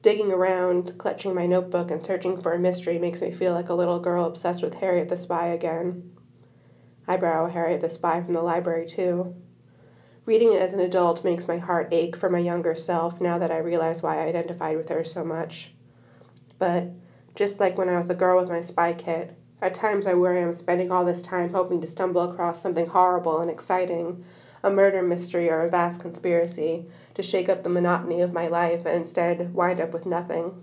Digging 0.00 0.32
around, 0.32 0.96
clutching 0.96 1.34
my 1.34 1.44
notebook, 1.44 1.90
and 1.90 2.02
searching 2.02 2.40
for 2.40 2.54
a 2.54 2.58
mystery 2.58 2.98
makes 2.98 3.20
me 3.20 3.30
feel 3.30 3.52
like 3.52 3.68
a 3.68 3.74
little 3.74 4.00
girl 4.00 4.24
obsessed 4.24 4.62
with 4.62 4.72
Harriet 4.72 5.10
the 5.10 5.18
Spy 5.18 5.48
again. 5.48 6.16
I 7.06 7.18
borrow 7.18 7.48
Harriet 7.48 7.82
the 7.82 7.90
Spy 7.90 8.22
from 8.22 8.32
the 8.32 8.40
library 8.42 8.86
too. 8.86 9.34
Reading 10.24 10.54
it 10.54 10.62
as 10.62 10.72
an 10.72 10.80
adult 10.80 11.22
makes 11.22 11.46
my 11.46 11.58
heart 11.58 11.88
ache 11.92 12.16
for 12.16 12.30
my 12.30 12.38
younger 12.38 12.74
self 12.74 13.20
now 13.20 13.36
that 13.36 13.52
I 13.52 13.58
realize 13.58 14.02
why 14.02 14.16
I 14.16 14.28
identified 14.28 14.78
with 14.78 14.88
her 14.88 15.04
so 15.04 15.22
much. 15.22 15.74
But, 16.58 16.84
just 17.34 17.60
like 17.60 17.76
when 17.76 17.90
I 17.90 17.98
was 17.98 18.08
a 18.08 18.14
girl 18.14 18.40
with 18.40 18.48
my 18.48 18.62
spy 18.62 18.94
kit, 18.94 19.36
at 19.60 19.74
times 19.74 20.06
I 20.06 20.14
worry 20.14 20.42
I'm 20.42 20.54
spending 20.54 20.90
all 20.90 21.04
this 21.04 21.20
time 21.20 21.52
hoping 21.52 21.82
to 21.82 21.86
stumble 21.86 22.22
across 22.22 22.62
something 22.62 22.86
horrible 22.86 23.40
and 23.40 23.50
exciting, 23.50 24.24
a 24.64 24.70
murder 24.70 25.02
mystery 25.02 25.50
or 25.50 25.60
a 25.60 25.68
vast 25.68 26.00
conspiracy, 26.00 26.86
to 27.14 27.22
shake 27.22 27.50
up 27.50 27.62
the 27.62 27.68
monotony 27.68 28.22
of 28.22 28.32
my 28.32 28.48
life 28.48 28.86
and 28.86 28.96
instead 28.96 29.52
wind 29.52 29.78
up 29.78 29.92
with 29.92 30.06
nothing. 30.06 30.54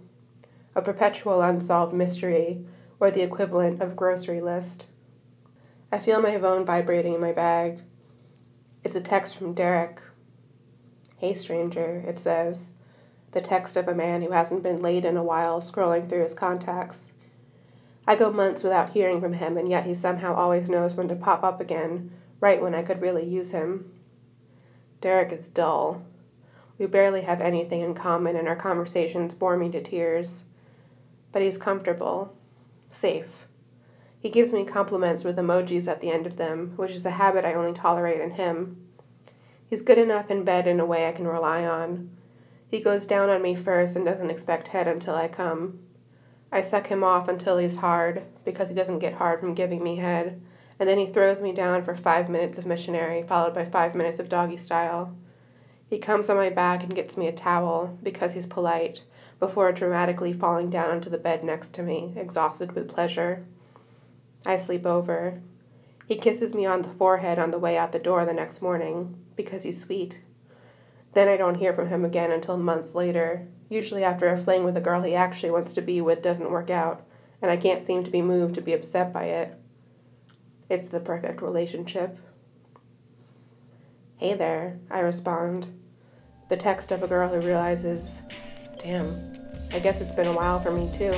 A 0.75 0.81
perpetual 0.81 1.43
unsolved 1.43 1.93
mystery, 1.93 2.65
or 2.99 3.11
the 3.11 3.21
equivalent 3.21 3.79
of 3.79 3.95
grocery 3.95 4.41
list. 4.41 4.87
I 5.91 5.99
feel 5.99 6.19
my 6.19 6.35
phone 6.39 6.65
vibrating 6.65 7.13
in 7.13 7.21
my 7.21 7.31
bag. 7.31 7.79
It's 8.83 8.95
a 8.95 9.01
text 9.01 9.37
from 9.37 9.53
Derek. 9.53 10.01
Hey, 11.17 11.35
stranger, 11.35 12.03
it 12.07 12.17
says. 12.17 12.73
The 13.33 13.41
text 13.41 13.77
of 13.77 13.87
a 13.87 13.93
man 13.93 14.23
who 14.23 14.31
hasn't 14.31 14.63
been 14.63 14.81
late 14.81 15.05
in 15.05 15.15
a 15.15 15.23
while, 15.23 15.61
scrolling 15.61 16.09
through 16.09 16.23
his 16.23 16.33
contacts. 16.33 17.11
I 18.07 18.15
go 18.15 18.31
months 18.31 18.63
without 18.63 18.89
hearing 18.89 19.21
from 19.21 19.33
him, 19.33 19.57
and 19.59 19.69
yet 19.69 19.85
he 19.85 19.93
somehow 19.93 20.33
always 20.33 20.71
knows 20.71 20.95
when 20.95 21.07
to 21.09 21.15
pop 21.15 21.43
up 21.43 21.61
again, 21.61 22.09
right 22.41 22.61
when 22.61 22.75
I 22.75 22.83
could 22.83 23.01
really 23.01 23.23
use 23.23 23.51
him. 23.51 23.93
Derek 24.99 25.31
is 25.31 25.47
dull. 25.47 26.03
We 26.77 26.87
barely 26.87 27.21
have 27.21 27.39
anything 27.39 27.81
in 27.81 27.93
common, 27.93 28.35
and 28.35 28.47
our 28.47 28.55
conversations 28.55 29.33
bore 29.33 29.55
me 29.55 29.69
to 29.69 29.81
tears. 29.81 30.43
But 31.31 31.43
he's 31.43 31.57
comfortable, 31.57 32.35
safe. 32.89 33.47
He 34.19 34.29
gives 34.29 34.51
me 34.51 34.65
compliments 34.65 35.23
with 35.23 35.37
emojis 35.37 35.87
at 35.87 36.01
the 36.01 36.11
end 36.11 36.27
of 36.27 36.37
them, 36.37 36.73
which 36.75 36.91
is 36.91 37.05
a 37.05 37.11
habit 37.11 37.45
I 37.45 37.53
only 37.53 37.73
tolerate 37.73 38.21
in 38.21 38.31
him. 38.31 38.87
He's 39.67 39.81
good 39.81 39.97
enough 39.97 40.29
in 40.29 40.43
bed 40.43 40.67
in 40.67 40.79
a 40.79 40.85
way 40.85 41.07
I 41.07 41.11
can 41.11 41.27
rely 41.27 41.65
on. 41.65 42.09
He 42.67 42.81
goes 42.81 43.05
down 43.05 43.29
on 43.29 43.41
me 43.41 43.55
first 43.55 43.95
and 43.95 44.05
doesn't 44.05 44.29
expect 44.29 44.67
head 44.67 44.87
until 44.87 45.15
I 45.15 45.27
come. 45.27 45.79
I 46.51 46.61
suck 46.61 46.87
him 46.87 47.03
off 47.03 47.27
until 47.27 47.57
he's 47.57 47.75
hard, 47.75 48.23
because 48.43 48.69
he 48.69 48.75
doesn't 48.75 48.99
get 48.99 49.13
hard 49.13 49.39
from 49.39 49.53
giving 49.53 49.83
me 49.83 49.95
head, 49.95 50.41
and 50.81 50.89
then 50.89 50.97
he 50.97 51.05
throws 51.05 51.39
me 51.39 51.53
down 51.53 51.83
for 51.83 51.95
five 51.95 52.27
minutes 52.27 52.57
of 52.57 52.65
missionary, 52.65 53.21
followed 53.21 53.53
by 53.53 53.63
five 53.63 53.93
minutes 53.93 54.17
of 54.17 54.27
doggy 54.27 54.57
style. 54.57 55.15
He 55.87 55.99
comes 55.99 56.27
on 56.27 56.37
my 56.37 56.49
back 56.49 56.81
and 56.81 56.95
gets 56.95 57.15
me 57.15 57.27
a 57.27 57.31
towel, 57.31 57.95
because 58.01 58.33
he's 58.33 58.47
polite, 58.47 59.03
before 59.39 59.71
dramatically 59.73 60.33
falling 60.33 60.71
down 60.71 60.89
onto 60.89 61.11
the 61.11 61.19
bed 61.19 61.43
next 61.43 61.73
to 61.73 61.83
me, 61.83 62.15
exhausted 62.17 62.71
with 62.71 62.89
pleasure. 62.89 63.45
I 64.43 64.57
sleep 64.57 64.87
over. 64.87 65.39
He 66.07 66.15
kisses 66.15 66.55
me 66.55 66.65
on 66.65 66.81
the 66.81 66.89
forehead 66.89 67.37
on 67.37 67.51
the 67.51 67.59
way 67.59 67.77
out 67.77 67.91
the 67.91 67.99
door 67.99 68.25
the 68.25 68.33
next 68.33 68.59
morning, 68.59 69.15
because 69.35 69.61
he's 69.61 69.79
sweet. 69.79 70.19
Then 71.13 71.27
I 71.27 71.37
don't 71.37 71.59
hear 71.59 71.73
from 71.73 71.89
him 71.89 72.05
again 72.05 72.31
until 72.31 72.57
months 72.57 72.95
later, 72.95 73.45
usually 73.69 74.03
after 74.03 74.29
a 74.29 74.37
fling 74.39 74.63
with 74.63 74.77
a 74.77 74.81
girl 74.81 75.03
he 75.03 75.13
actually 75.13 75.51
wants 75.51 75.73
to 75.73 75.83
be 75.83 76.01
with 76.01 76.23
doesn't 76.23 76.49
work 76.49 76.71
out, 76.71 77.03
and 77.39 77.51
I 77.51 77.57
can't 77.57 77.85
seem 77.85 78.03
to 78.03 78.09
be 78.09 78.23
moved 78.23 78.55
to 78.55 78.61
be 78.61 78.73
upset 78.73 79.13
by 79.13 79.25
it. 79.25 79.60
It's 80.71 80.87
the 80.87 81.01
perfect 81.01 81.41
relationship. 81.41 82.17
Hey 84.15 84.35
there, 84.35 84.79
I 84.89 85.01
respond. 85.01 85.67
The 86.47 86.55
text 86.55 86.93
of 86.93 87.03
a 87.03 87.07
girl 87.07 87.27
who 87.27 87.41
realizes, 87.41 88.21
damn, 88.77 89.13
I 89.73 89.79
guess 89.79 89.99
it's 89.99 90.13
been 90.13 90.27
a 90.27 90.33
while 90.33 90.61
for 90.61 90.71
me 90.71 90.89
too. 90.97 91.11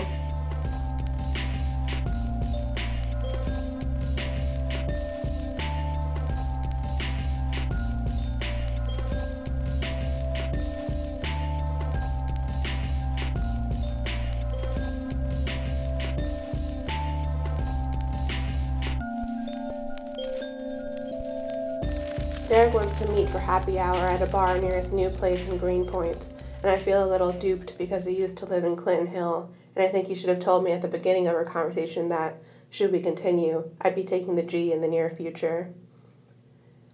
Derek 22.45 22.73
wants 22.73 22.95
to 22.95 23.07
meet 23.07 23.29
for 23.29 23.39
happy 23.39 23.79
hour 23.79 24.05
at 24.05 24.21
a 24.21 24.27
bar 24.27 24.57
near 24.57 24.75
his 24.75 24.91
new 24.91 25.09
place 25.09 25.47
in 25.47 25.57
Greenpoint, 25.57 26.25
and 26.61 26.69
I 26.69 26.77
feel 26.77 27.01
a 27.01 27.07
little 27.07 27.31
duped 27.31 27.77
because 27.77 28.03
he 28.03 28.17
used 28.17 28.37
to 28.39 28.45
live 28.45 28.65
in 28.65 28.75
Clinton 28.75 29.07
Hill, 29.07 29.49
and 29.77 29.85
I 29.85 29.87
think 29.87 30.07
he 30.07 30.15
should 30.15 30.27
have 30.27 30.39
told 30.39 30.65
me 30.65 30.73
at 30.73 30.81
the 30.81 30.89
beginning 30.89 31.27
of 31.27 31.35
our 31.35 31.45
conversation 31.45 32.09
that, 32.09 32.35
should 32.69 32.91
we 32.91 32.99
continue, 32.99 33.69
I'd 33.79 33.95
be 33.95 34.03
taking 34.03 34.35
the 34.35 34.43
G 34.43 34.73
in 34.73 34.81
the 34.81 34.89
near 34.89 35.09
future. 35.09 35.69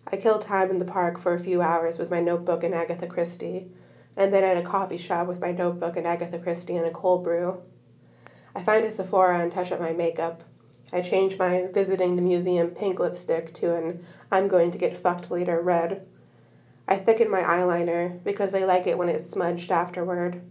I 0.06 0.18
kill 0.18 0.38
time 0.38 0.70
in 0.70 0.78
the 0.78 0.86
park 0.86 1.18
for 1.18 1.34
a 1.34 1.40
few 1.40 1.64
hours 1.64 1.98
with 1.98 2.12
my 2.12 2.20
notebook 2.20 2.64
and 2.64 2.76
Agatha 2.76 3.08
Christie, 3.08 3.72
and 4.16 4.32
then 4.32 4.44
at 4.44 4.58
a 4.58 4.62
coffee 4.62 4.98
shop 4.98 5.28
with 5.28 5.42
my 5.42 5.52
notebook 5.52 5.98
and 5.98 6.06
Agatha 6.06 6.38
Christie 6.38 6.78
and 6.78 6.86
a 6.86 6.92
cold 6.92 7.24
brew. 7.24 7.60
I 8.56 8.62
find 8.62 8.86
a 8.86 8.90
Sephora 8.92 9.40
and 9.40 9.52
touch 9.52 9.72
up 9.72 9.80
my 9.80 9.94
makeup. 9.94 10.44
I 10.92 11.02
change 11.02 11.38
my 11.38 11.68
visiting 11.72 12.16
the 12.16 12.22
museum 12.22 12.72
pink 12.72 13.00
lipstick 13.00 13.54
to 13.56 13.76
an 13.76 14.04
I'm 14.32 14.48
going 14.48 14.72
to 14.72 14.78
get 14.78 14.98
fucked 14.98 15.30
later 15.30 15.62
red. 15.62 16.06
I 16.88 16.98
thicken 16.98 17.30
my 17.30 17.42
eyeliner 17.42 18.24
because 18.24 18.56
I 18.56 18.66
like 18.66 18.88
it 18.88 18.98
when 18.98 19.10
it's 19.10 19.30
smudged 19.30 19.72
afterward. 19.72 20.42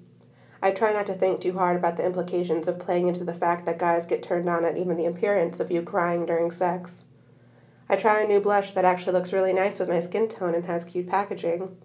I 0.62 0.71
try 0.71 0.92
not 0.92 1.07
to 1.07 1.14
think 1.14 1.40
too 1.40 1.54
hard 1.54 1.76
about 1.76 1.97
the 1.97 2.07
implications 2.07 2.68
of 2.68 2.78
playing 2.78 3.09
into 3.09 3.25
the 3.25 3.35
fact 3.35 3.66
that 3.66 3.78
guys 3.78 4.07
get 4.07 4.23
turned 4.23 4.49
on 4.49 4.64
at 4.64 4.76
even 4.76 4.97
the 4.97 5.07
appearance 5.07 5.59
of 5.59 5.73
you 5.73 5.83
crying 5.83 6.26
during 6.26 6.52
sex. 6.52 7.04
I 7.88 7.97
try 7.97 8.21
a 8.21 8.28
new 8.28 8.38
blush 8.38 8.75
that 8.75 8.85
actually 8.85 9.14
looks 9.14 9.33
really 9.33 9.52
nice 9.52 9.80
with 9.80 9.88
my 9.88 9.99
skin 9.99 10.28
tone 10.28 10.54
and 10.54 10.64
has 10.66 10.85
cute 10.85 11.09
packaging. 11.09 11.76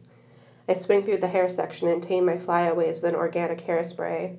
I 0.70 0.76
swing 0.76 1.04
through 1.04 1.18
the 1.18 1.28
hair 1.28 1.50
section 1.50 1.88
and 1.88 2.04
tame 2.04 2.26
my 2.26 2.38
flyaways 2.38 3.02
with 3.02 3.14
an 3.14 3.20
organic 3.20 3.66
hairspray. 3.66 4.36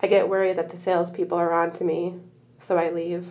I 0.00 0.06
get 0.06 0.28
worried 0.28 0.56
that 0.56 0.70
the 0.70 0.78
salespeople 0.78 1.38
are 1.38 1.52
on 1.52 1.72
to 1.72 1.84
me, 1.84 2.14
so 2.66 2.76
I 2.76 2.90
leave. 2.90 3.30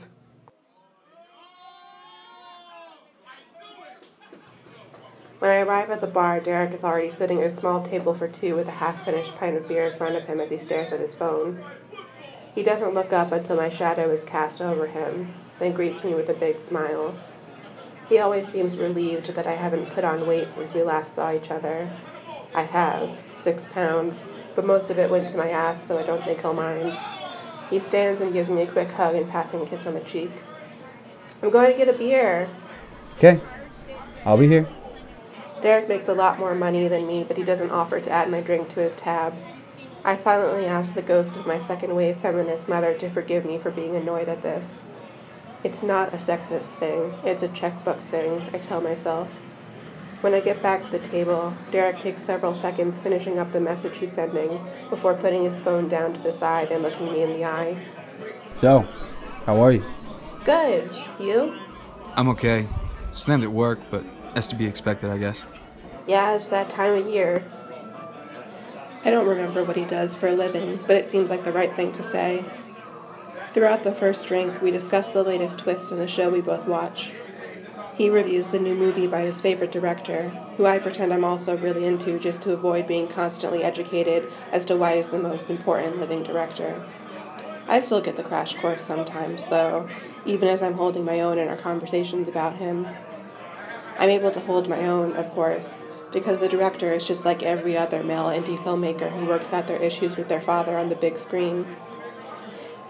When 5.40 5.52
I 5.52 5.60
arrive 5.60 5.90
at 5.92 6.00
the 6.00 6.08
bar, 6.08 6.40
Derek 6.40 6.74
is 6.74 6.86
already 6.86 7.10
sitting 7.10 7.42
at 7.42 7.48
a 7.48 7.52
small 7.52 7.82
table 7.82 8.14
for 8.14 8.30
two 8.30 8.56
with 8.56 8.70
a 8.70 8.72
half 8.72 9.04
finished 9.04 9.36
pint 9.36 9.58
of 9.58 9.68
beer 9.68 9.88
in 9.88 9.98
front 9.98 10.16
of 10.16 10.24
him 10.24 10.40
as 10.40 10.50
he 10.50 10.58
stares 10.58 10.94
at 10.94 11.02
his 11.02 11.14
phone. 11.14 11.62
He 12.54 12.64
doesn't 12.64 12.94
look 12.94 13.12
up 13.12 13.34
until 13.34 13.58
my 13.58 13.68
shadow 13.68 14.10
is 14.10 14.24
cast 14.24 14.62
over 14.62 14.88
him, 14.88 15.34
then 15.60 15.74
greets 15.74 16.06
me 16.06 16.14
with 16.14 16.30
a 16.30 16.34
big 16.34 16.62
smile. 16.62 17.14
He 18.08 18.20
always 18.20 18.48
seems 18.48 18.78
relieved 18.78 19.36
that 19.36 19.48
I 19.48 19.56
haven't 19.56 19.90
put 19.90 20.06
on 20.06 20.26
weight 20.26 20.54
since 20.54 20.74
we 20.74 20.82
last 20.82 21.14
saw 21.14 21.34
each 21.34 21.52
other. 21.52 21.90
I 22.54 22.62
have, 22.62 23.10
six 23.36 23.66
pounds, 23.66 24.24
but 24.56 24.66
most 24.66 24.90
of 24.90 24.98
it 24.98 25.10
went 25.10 25.28
to 25.30 25.38
my 25.38 25.50
ass, 25.50 25.86
so 25.86 25.98
I 25.98 26.04
don't 26.04 26.24
think 26.24 26.40
he'll 26.40 26.54
mind. 26.54 26.98
He 27.70 27.80
stands 27.80 28.22
and 28.22 28.34
gives 28.34 28.50
me 28.50 28.62
a 28.62 28.68
quick 28.68 28.92
hug 28.92 29.16
and 29.16 29.30
passing 29.30 29.62
a 29.62 29.66
kiss 29.66 29.86
on 29.86 29.94
the 29.94 30.00
cheek. 30.02 30.32
I'm 31.42 31.50
going 31.50 31.72
to 31.72 31.78
get 31.78 31.94
a 31.94 31.98
beer. 31.98 32.50
Okay, 33.18 33.42
I'll 34.26 34.38
be 34.38 34.48
here. 34.48 34.68
Derek 35.62 35.90
makes 35.90 36.08
a 36.08 36.14
lot 36.14 36.38
more 36.38 36.54
money 36.54 36.88
than 36.88 37.08
me, 37.08 37.24
but 37.28 37.38
he 37.38 37.44
doesn't 37.44 37.72
offer 37.72 38.00
to 38.00 38.12
add 38.12 38.30
my 38.30 38.42
drink 38.42 38.70
to 38.70 38.82
his 38.82 38.96
tab. 38.96 39.34
I 40.04 40.16
silently 40.16 40.68
ask 40.68 40.94
the 40.94 41.02
ghost 41.02 41.36
of 41.36 41.48
my 41.48 41.58
second 41.58 41.96
wave 41.96 42.18
feminist 42.18 42.70
mother 42.70 42.94
to 42.94 43.10
forgive 43.10 43.46
me 43.46 43.58
for 43.58 43.72
being 43.72 43.96
annoyed 43.96 44.30
at 44.30 44.44
this. 44.44 44.82
It's 45.64 45.82
not 45.82 46.14
a 46.14 46.18
sexist 46.18 46.70
thing, 46.70 47.12
it's 47.24 47.42
a 47.42 47.48
checkbook 47.48 48.00
thing, 48.12 48.44
I 48.54 48.60
tell 48.60 48.82
myself. 48.82 49.28
When 50.26 50.34
I 50.34 50.40
get 50.40 50.64
back 50.64 50.82
to 50.82 50.92
the 50.92 50.98
table, 50.98 51.56
Derek 51.70 52.00
takes 52.00 52.24
several 52.24 52.56
seconds 52.56 52.98
finishing 52.98 53.38
up 53.38 53.52
the 53.52 53.60
message 53.60 53.98
he's 53.98 54.12
sending 54.12 54.60
before 54.90 55.14
putting 55.14 55.44
his 55.44 55.60
phone 55.62 55.88
down 55.88 56.14
to 56.14 56.20
the 56.20 56.32
side 56.32 56.72
and 56.72 56.82
looking 56.82 57.14
me 57.14 57.22
in 57.22 57.32
the 57.34 57.46
eye. 57.46 57.78
So, 58.56 58.88
how 59.46 59.62
are 59.62 59.72
you? 59.72 59.84
Good. 60.44 60.90
You? 61.20 61.54
I'm 62.16 62.30
okay. 62.30 62.68
Slammed 63.12 63.44
at 63.44 63.52
work, 63.52 63.78
but 63.92 64.04
that's 64.34 64.48
to 64.48 64.56
be 64.56 64.66
expected, 64.66 65.12
I 65.12 65.20
guess. 65.20 65.46
Yeah, 66.08 66.34
it's 66.34 66.50
that 66.50 66.72
time 66.72 66.96
of 66.96 67.08
year. 67.08 67.44
I 69.04 69.12
don't 69.12 69.28
remember 69.28 69.64
what 69.64 69.76
he 69.76 69.86
does 69.86 70.16
for 70.16 70.26
a 70.26 70.34
living, 70.34 70.84
but 70.88 70.96
it 70.98 71.12
seems 71.12 71.30
like 71.30 71.44
the 71.44 71.54
right 71.54 71.76
thing 71.76 71.92
to 71.92 72.04
say. 72.04 72.44
Throughout 73.52 73.84
the 73.84 73.94
first 73.94 74.26
drink, 74.26 74.60
we 74.60 74.72
discuss 74.72 75.10
the 75.10 75.22
latest 75.22 75.60
twist 75.60 75.92
in 75.92 76.00
the 76.00 76.08
show 76.08 76.32
we 76.32 76.42
both 76.42 76.66
watch. 76.66 77.12
He 77.98 78.10
reviews 78.10 78.50
the 78.50 78.60
new 78.60 78.76
movie 78.76 79.08
by 79.08 79.22
his 79.22 79.40
favorite 79.40 79.72
director, 79.72 80.30
who 80.58 80.66
I 80.66 80.80
pretend 80.80 81.14
I'm 81.14 81.24
also 81.24 81.56
really 81.56 81.86
into 81.86 82.20
just 82.20 82.42
to 82.42 82.52
avoid 82.52 82.88
being 82.88 83.08
constantly 83.08 83.64
educated 83.64 84.28
as 84.52 84.66
to 84.66 84.76
why 84.76 84.98
he's 84.98 85.08
the 85.08 85.18
most 85.18 85.50
important 85.50 86.00
living 86.00 86.22
director. 86.22 86.76
I 87.70 87.80
still 87.80 88.02
get 88.02 88.18
the 88.18 88.24
crash 88.24 88.54
course 88.56 88.84
sometimes, 88.84 89.46
though, 89.46 89.88
even 90.26 90.50
as 90.50 90.62
I'm 90.62 90.74
holding 90.74 91.06
my 91.06 91.22
own 91.22 91.38
in 91.38 91.48
our 91.48 91.56
conversations 91.56 92.28
about 92.28 92.58
him. 92.58 92.86
I'm 93.98 94.10
able 94.10 94.32
to 94.32 94.42
hold 94.42 94.68
my 94.68 94.88
own, 94.88 95.14
of 95.14 95.34
course, 95.34 95.82
because 96.12 96.40
the 96.40 96.50
director 96.50 96.92
is 96.92 97.08
just 97.08 97.24
like 97.24 97.44
every 97.44 97.78
other 97.78 98.04
male 98.04 98.26
indie 98.26 98.62
filmmaker 98.62 99.10
who 99.10 99.26
works 99.26 99.54
out 99.54 99.68
their 99.68 99.82
issues 99.82 100.18
with 100.18 100.28
their 100.28 100.42
father 100.42 100.78
on 100.78 100.90
the 100.90 100.96
big 100.96 101.18
screen. 101.18 101.66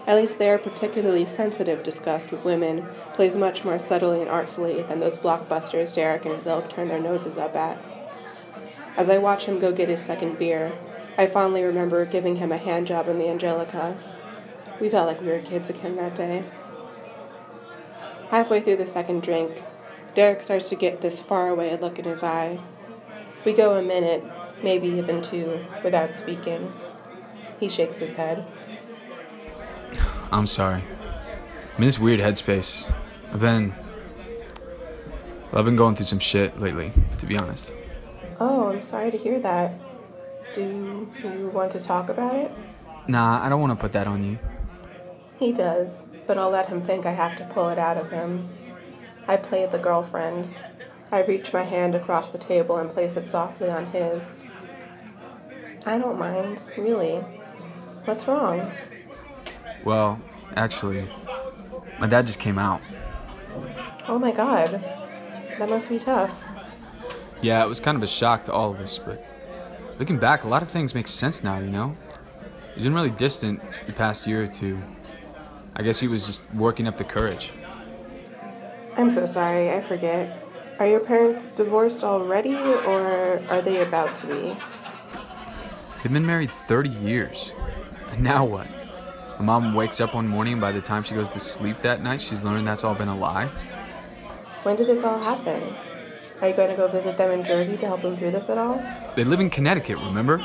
At 0.06 0.16
least 0.16 0.38
their 0.38 0.56
particularly 0.56 1.24
sensitive 1.24 1.82
disgust 1.82 2.30
with 2.30 2.44
women 2.44 2.86
plays 3.14 3.36
much 3.36 3.64
more 3.64 3.78
subtly 3.78 4.20
and 4.20 4.30
artfully 4.30 4.82
than 4.82 5.00
those 5.00 5.16
blockbusters 5.16 5.92
Derek 5.94 6.24
and 6.24 6.36
his 6.36 6.46
ilk 6.46 6.68
turn 6.68 6.86
their 6.86 7.00
noses 7.00 7.36
up 7.36 7.56
at. 7.56 7.76
As 8.96 9.10
I 9.10 9.18
watch 9.18 9.46
him 9.46 9.58
go 9.58 9.72
get 9.72 9.88
his 9.88 10.02
second 10.02 10.38
beer, 10.38 10.72
I 11.18 11.26
fondly 11.26 11.64
remember 11.64 12.04
giving 12.04 12.36
him 12.36 12.52
a 12.52 12.56
hand 12.56 12.86
job 12.86 13.08
in 13.08 13.18
the 13.18 13.28
Angelika. 13.28 13.96
We 14.80 14.90
felt 14.90 15.08
like 15.08 15.20
we 15.20 15.26
were 15.26 15.40
kids 15.40 15.70
again 15.70 15.96
that 15.96 16.14
day. 16.14 16.44
Halfway 18.28 18.60
through 18.60 18.76
the 18.76 18.86
second 18.86 19.22
drink, 19.22 19.60
Derek 20.14 20.42
starts 20.42 20.68
to 20.68 20.76
get 20.76 21.00
this 21.00 21.18
faraway 21.18 21.76
look 21.76 21.98
in 21.98 22.04
his 22.04 22.22
eye. 22.22 22.58
We 23.44 23.54
go 23.54 23.74
a 23.74 23.82
minute, 23.82 24.22
maybe 24.62 24.88
even 24.88 25.20
two, 25.20 25.64
without 25.82 26.14
speaking. 26.14 26.72
He 27.58 27.68
shakes 27.68 27.98
his 27.98 28.12
head. 28.12 28.44
I'm 30.30 30.46
sorry. 30.46 30.82
I'm 30.82 31.82
in 31.82 31.84
this 31.84 31.98
weird 31.98 32.20
headspace. 32.20 32.92
I've 33.32 33.40
been. 33.40 33.74
I've 35.52 35.64
been 35.64 35.76
going 35.76 35.94
through 35.96 36.06
some 36.06 36.18
shit 36.18 36.60
lately, 36.60 36.92
to 37.18 37.26
be 37.26 37.36
honest. 37.36 37.72
Oh, 38.40 38.68
I'm 38.68 38.82
sorry 38.82 39.10
to 39.10 39.16
hear 39.16 39.40
that. 39.40 39.74
Do 40.52 41.08
you 41.22 41.50
want 41.54 41.72
to 41.72 41.80
talk 41.80 42.08
about 42.08 42.36
it? 42.36 42.50
Nah, 43.08 43.44
I 43.44 43.48
don't 43.48 43.60
want 43.60 43.72
to 43.72 43.80
put 43.80 43.92
that 43.92 44.06
on 44.06 44.24
you. 44.24 44.38
He 45.38 45.52
does, 45.52 46.04
but 46.26 46.38
I'll 46.38 46.50
let 46.50 46.68
him 46.68 46.82
think 46.82 47.06
I 47.06 47.12
have 47.12 47.36
to 47.36 47.44
pull 47.44 47.68
it 47.68 47.78
out 47.78 47.96
of 47.96 48.10
him. 48.10 48.48
I 49.28 49.36
play 49.36 49.66
the 49.66 49.78
girlfriend. 49.78 50.48
I 51.12 51.22
reach 51.22 51.52
my 51.52 51.62
hand 51.62 51.94
across 51.94 52.30
the 52.30 52.38
table 52.38 52.78
and 52.78 52.90
place 52.90 53.16
it 53.16 53.26
softly 53.26 53.70
on 53.70 53.86
his. 53.86 54.44
I 55.84 55.98
don't 55.98 56.18
mind, 56.18 56.62
really. 56.76 57.18
What's 58.04 58.26
wrong? 58.26 58.72
Well, 59.84 60.20
actually, 60.56 61.04
my 61.98 62.06
dad 62.06 62.26
just 62.26 62.38
came 62.38 62.58
out. 62.58 62.80
Oh 64.08 64.18
my 64.18 64.32
god. 64.32 64.82
That 65.58 65.68
must 65.70 65.88
be 65.88 65.98
tough. 65.98 66.30
Yeah, 67.42 67.62
it 67.64 67.68
was 67.68 67.80
kind 67.80 67.96
of 67.96 68.02
a 68.02 68.06
shock 68.06 68.44
to 68.44 68.52
all 68.52 68.70
of 68.70 68.80
us, 68.80 68.98
but 68.98 69.20
looking 69.98 70.18
back, 70.18 70.44
a 70.44 70.48
lot 70.48 70.62
of 70.62 70.70
things 70.70 70.94
make 70.94 71.08
sense 71.08 71.44
now, 71.44 71.58
you 71.58 71.70
know? 71.70 71.96
He's 72.74 72.84
been 72.84 72.94
really 72.94 73.10
distant 73.10 73.60
the 73.86 73.92
past 73.92 74.26
year 74.26 74.42
or 74.42 74.46
two. 74.46 74.78
I 75.74 75.82
guess 75.82 75.98
he 76.00 76.08
was 76.08 76.26
just 76.26 76.42
working 76.54 76.86
up 76.86 76.96
the 76.96 77.04
courage. 77.04 77.52
I'm 78.96 79.10
so 79.10 79.26
sorry, 79.26 79.70
I 79.70 79.80
forget. 79.80 80.30
Are 80.78 80.86
your 80.86 81.00
parents 81.00 81.54
divorced 81.54 82.04
already, 82.04 82.54
or 82.54 83.40
are 83.48 83.62
they 83.62 83.82
about 83.82 84.14
to 84.16 84.26
be? 84.26 84.56
They've 86.02 86.12
been 86.12 86.26
married 86.26 86.50
30 86.50 86.90
years. 86.90 87.52
And 88.10 88.22
now 88.22 88.44
what? 88.44 88.66
My 89.38 89.44
mom 89.44 89.74
wakes 89.74 90.00
up 90.00 90.14
one 90.14 90.26
morning, 90.26 90.54
and 90.54 90.60
by 90.60 90.72
the 90.72 90.80
time 90.80 91.02
she 91.02 91.14
goes 91.14 91.28
to 91.30 91.40
sleep 91.40 91.82
that 91.82 92.02
night, 92.02 92.20
she's 92.20 92.42
learned 92.42 92.66
that's 92.66 92.84
all 92.84 92.94
been 92.94 93.08
a 93.08 93.16
lie. 93.16 93.48
When 94.62 94.76
did 94.76 94.86
this 94.86 95.04
all 95.04 95.18
happen? 95.18 95.76
Are 96.40 96.48
you 96.48 96.54
going 96.54 96.70
to 96.70 96.76
go 96.76 96.88
visit 96.88 97.16
them 97.16 97.30
in 97.30 97.44
Jersey 97.44 97.76
to 97.76 97.86
help 97.86 98.02
them 98.02 98.16
through 98.16 98.30
this 98.30 98.48
at 98.48 98.58
all? 98.58 98.82
They 99.14 99.24
live 99.24 99.40
in 99.40 99.50
Connecticut, 99.50 99.98
remember? 99.98 100.40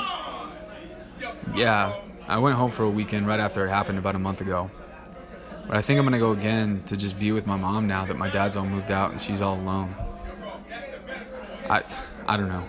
Yeah, 1.54 1.94
I 2.28 2.38
went 2.40 2.56
home 2.56 2.72
for 2.72 2.84
a 2.84 2.90
weekend 2.90 3.28
right 3.28 3.40
after 3.40 3.66
it 3.66 3.70
happened 3.70 3.98
about 3.98 4.16
a 4.16 4.20
month 4.20 4.42
ago. 4.42 4.70
But 5.68 5.78
I 5.78 5.82
think 5.82 6.00
I'm 6.00 6.06
gonna 6.06 6.20
go 6.20 6.32
again 6.32 6.84
to 6.88 6.98
just 6.98 7.18
be 7.18 7.32
with 7.32 7.48
my 7.48 7.56
mom 7.56 7.88
now 7.88 8.06
that 8.06 8.18
my 8.18 8.30
dad's 8.30 8.56
all 8.58 8.66
moved 8.66 8.92
out 8.92 9.12
and 9.12 9.22
she's 9.22 9.42
all 9.42 9.56
alone. 9.56 9.96
I, 11.70 11.84
I 12.28 12.38
don't 12.38 12.50
know. 12.50 12.68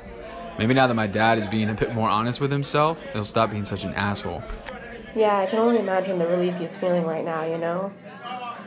Maybe 0.58 0.74
now 0.74 0.86
that 0.86 0.94
my 0.94 1.06
dad 1.06 1.38
is 1.38 1.46
being 1.46 1.68
a 1.68 1.74
bit 1.74 1.92
more 1.92 2.08
honest 2.08 2.40
with 2.40 2.52
himself, 2.52 3.02
he'll 3.12 3.24
stop 3.24 3.50
being 3.50 3.64
such 3.64 3.84
an 3.84 3.94
asshole. 3.94 4.42
Yeah, 5.14 5.36
I 5.36 5.46
can 5.46 5.58
only 5.58 5.78
imagine 5.78 6.18
the 6.18 6.26
relief 6.26 6.56
he's 6.56 6.74
feeling 6.76 7.04
right 7.04 7.24
now, 7.24 7.44
you 7.44 7.58
know? 7.58 7.92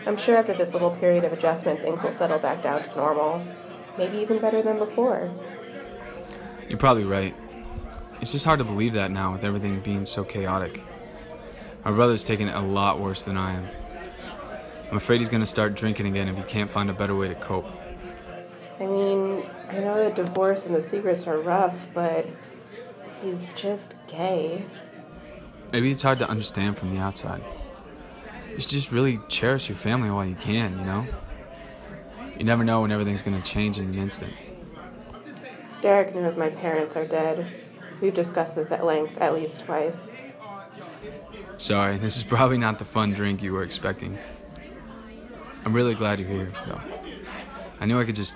I'm 0.06 0.18
sure 0.18 0.36
after 0.36 0.54
this 0.54 0.74
little 0.74 0.92
period 0.92 1.24
of 1.24 1.34
adjustment, 1.34 1.82
things 1.82 2.04
will 2.04 2.12
settle 2.12 2.38
back 2.38 2.62
down 2.62 2.84
to 2.84 2.96
normal. 2.96 3.46
Maybe 3.98 4.18
even 4.20 4.38
better 4.38 4.62
than 4.62 4.78
before. 4.78 5.32
You're 6.70 6.78
probably 6.78 7.06
right. 7.06 7.34
It's 8.22 8.32
just 8.32 8.46
hard 8.46 8.60
to 8.60 8.66
believe 8.66 8.94
that 8.94 9.10
now 9.12 9.32
with 9.32 9.44
everything 9.44 9.80
being 9.80 10.06
so 10.06 10.24
chaotic. 10.24 10.80
My 11.84 11.92
brother's 11.92 12.24
taking 12.24 12.48
it 12.48 12.56
a 12.56 12.62
lot 12.62 13.00
worse 13.00 13.24
than 13.24 13.38
I 13.38 13.54
am. 13.54 13.68
I'm 14.92 14.98
afraid 14.98 15.20
he's 15.20 15.30
gonna 15.30 15.46
start 15.46 15.76
drinking 15.76 16.08
again 16.08 16.28
if 16.28 16.38
he 16.38 16.44
can't 16.44 16.70
find 16.70 16.90
a 16.90 16.94
better 16.94 17.16
way 17.16 17.28
to 17.28 17.36
cope. 17.36 17.68
I 18.80 18.86
mean, 18.86 19.44
I 19.70 19.78
I 19.78 19.80
know 19.80 19.98
that 19.98 20.16
divorce 20.16 20.66
and 20.66 20.74
the 20.74 20.82
secrets 20.82 21.28
are 21.28 21.40
rough, 21.40 21.88
but 21.94 22.26
he's 23.22 23.50
just 23.50 23.96
gay. 24.08 24.64
Maybe 25.72 25.92
it's 25.92 26.02
hard 26.02 26.20
to 26.20 26.30
understand 26.30 26.78
from 26.78 26.94
the 26.94 27.02
outside. 27.02 27.44
You 28.52 28.60
should 28.60 28.70
just 28.70 28.92
really 28.92 29.20
cherish 29.28 29.68
your 29.68 29.78
family 29.78 30.10
while 30.10 30.26
you 30.26 30.36
can, 30.36 30.78
you 30.78 30.86
know? 30.86 31.06
You 32.38 32.46
never 32.46 32.64
know 32.64 32.82
when 32.82 32.92
everything's 32.92 33.22
gonna 33.22 33.42
change 33.42 33.80
in 33.80 33.86
an 33.86 33.96
instant. 33.96 34.34
Derek 35.82 36.16
knows 36.16 36.36
my 36.38 36.50
parents 36.50 36.96
are 36.96 37.06
dead. 37.06 37.46
We've 38.02 38.14
discussed 38.14 38.56
this 38.56 38.72
at 38.72 38.86
length 38.86 39.18
at 39.20 39.34
least 39.34 39.66
twice. 39.66 40.16
Sorry, 41.58 41.98
this 41.98 42.18
is 42.18 42.24
probably 42.24 42.58
not 42.58 42.80
the 42.80 42.86
fun 42.86 43.14
drink 43.14 43.42
you 43.42 43.54
were 43.54 43.64
expecting. 43.64 44.18
I'm 45.64 45.74
really 45.74 45.96
glad 45.96 46.20
you're 46.20 46.30
here, 46.30 46.52
though. 46.68 46.82
I 47.80 47.86
knew 47.86 48.00
I 48.00 48.06
could 48.06 48.16
just 48.16 48.36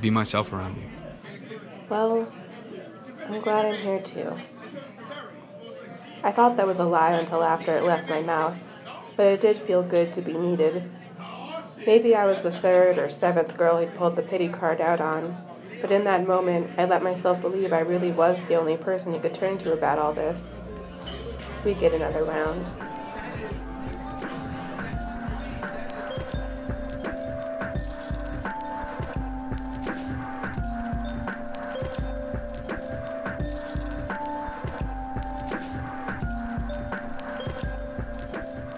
be 0.00 0.10
myself 0.10 0.52
around 0.52 0.76
you. 0.76 0.88
Well, 1.88 2.30
I'm 3.26 3.40
glad 3.40 3.66
I'm 3.66 3.76
here 3.76 4.00
too. 4.00 4.36
I 6.22 6.32
thought 6.32 6.56
that 6.56 6.66
was 6.66 6.78
a 6.78 6.84
lie 6.84 7.12
until 7.12 7.42
after 7.42 7.74
it 7.74 7.84
left 7.84 8.10
my 8.10 8.20
mouth, 8.20 8.54
but 9.16 9.26
it 9.26 9.40
did 9.40 9.58
feel 9.58 9.82
good 9.82 10.12
to 10.12 10.22
be 10.22 10.34
needed. 10.34 10.82
Maybe 11.86 12.14
I 12.14 12.26
was 12.26 12.42
the 12.42 12.50
third 12.50 12.98
or 12.98 13.08
seventh 13.08 13.56
girl 13.56 13.78
he'd 13.78 13.94
pulled 13.94 14.16
the 14.16 14.22
pity 14.22 14.48
card 14.48 14.80
out 14.80 15.00
on, 15.00 15.36
but 15.80 15.90
in 15.90 16.04
that 16.04 16.26
moment 16.26 16.70
I 16.78 16.84
let 16.84 17.02
myself 17.02 17.40
believe 17.40 17.72
I 17.72 17.80
really 17.80 18.12
was 18.12 18.42
the 18.44 18.56
only 18.56 18.76
person 18.76 19.14
he 19.14 19.18
could 19.18 19.34
turn 19.34 19.56
to 19.58 19.72
about 19.72 19.98
all 19.98 20.12
this. 20.12 20.58
We 21.64 21.74
get 21.74 21.94
another 21.94 22.24
round. 22.24 22.79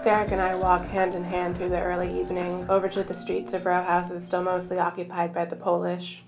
Derek 0.03 0.33
and 0.33 0.41
I 0.41 0.53
walk 0.55 0.83
hand 0.87 1.15
in 1.15 1.23
hand 1.23 1.55
through 1.55 1.69
the 1.69 1.81
early 1.81 2.19
evening 2.19 2.65
over 2.67 2.89
to 2.89 3.05
the 3.05 3.13
streets 3.13 3.53
of 3.53 3.65
row 3.65 3.81
houses 3.81 4.25
still 4.25 4.43
mostly 4.43 4.77
occupied 4.77 5.33
by 5.33 5.45
the 5.45 5.55
Polish. 5.55 6.21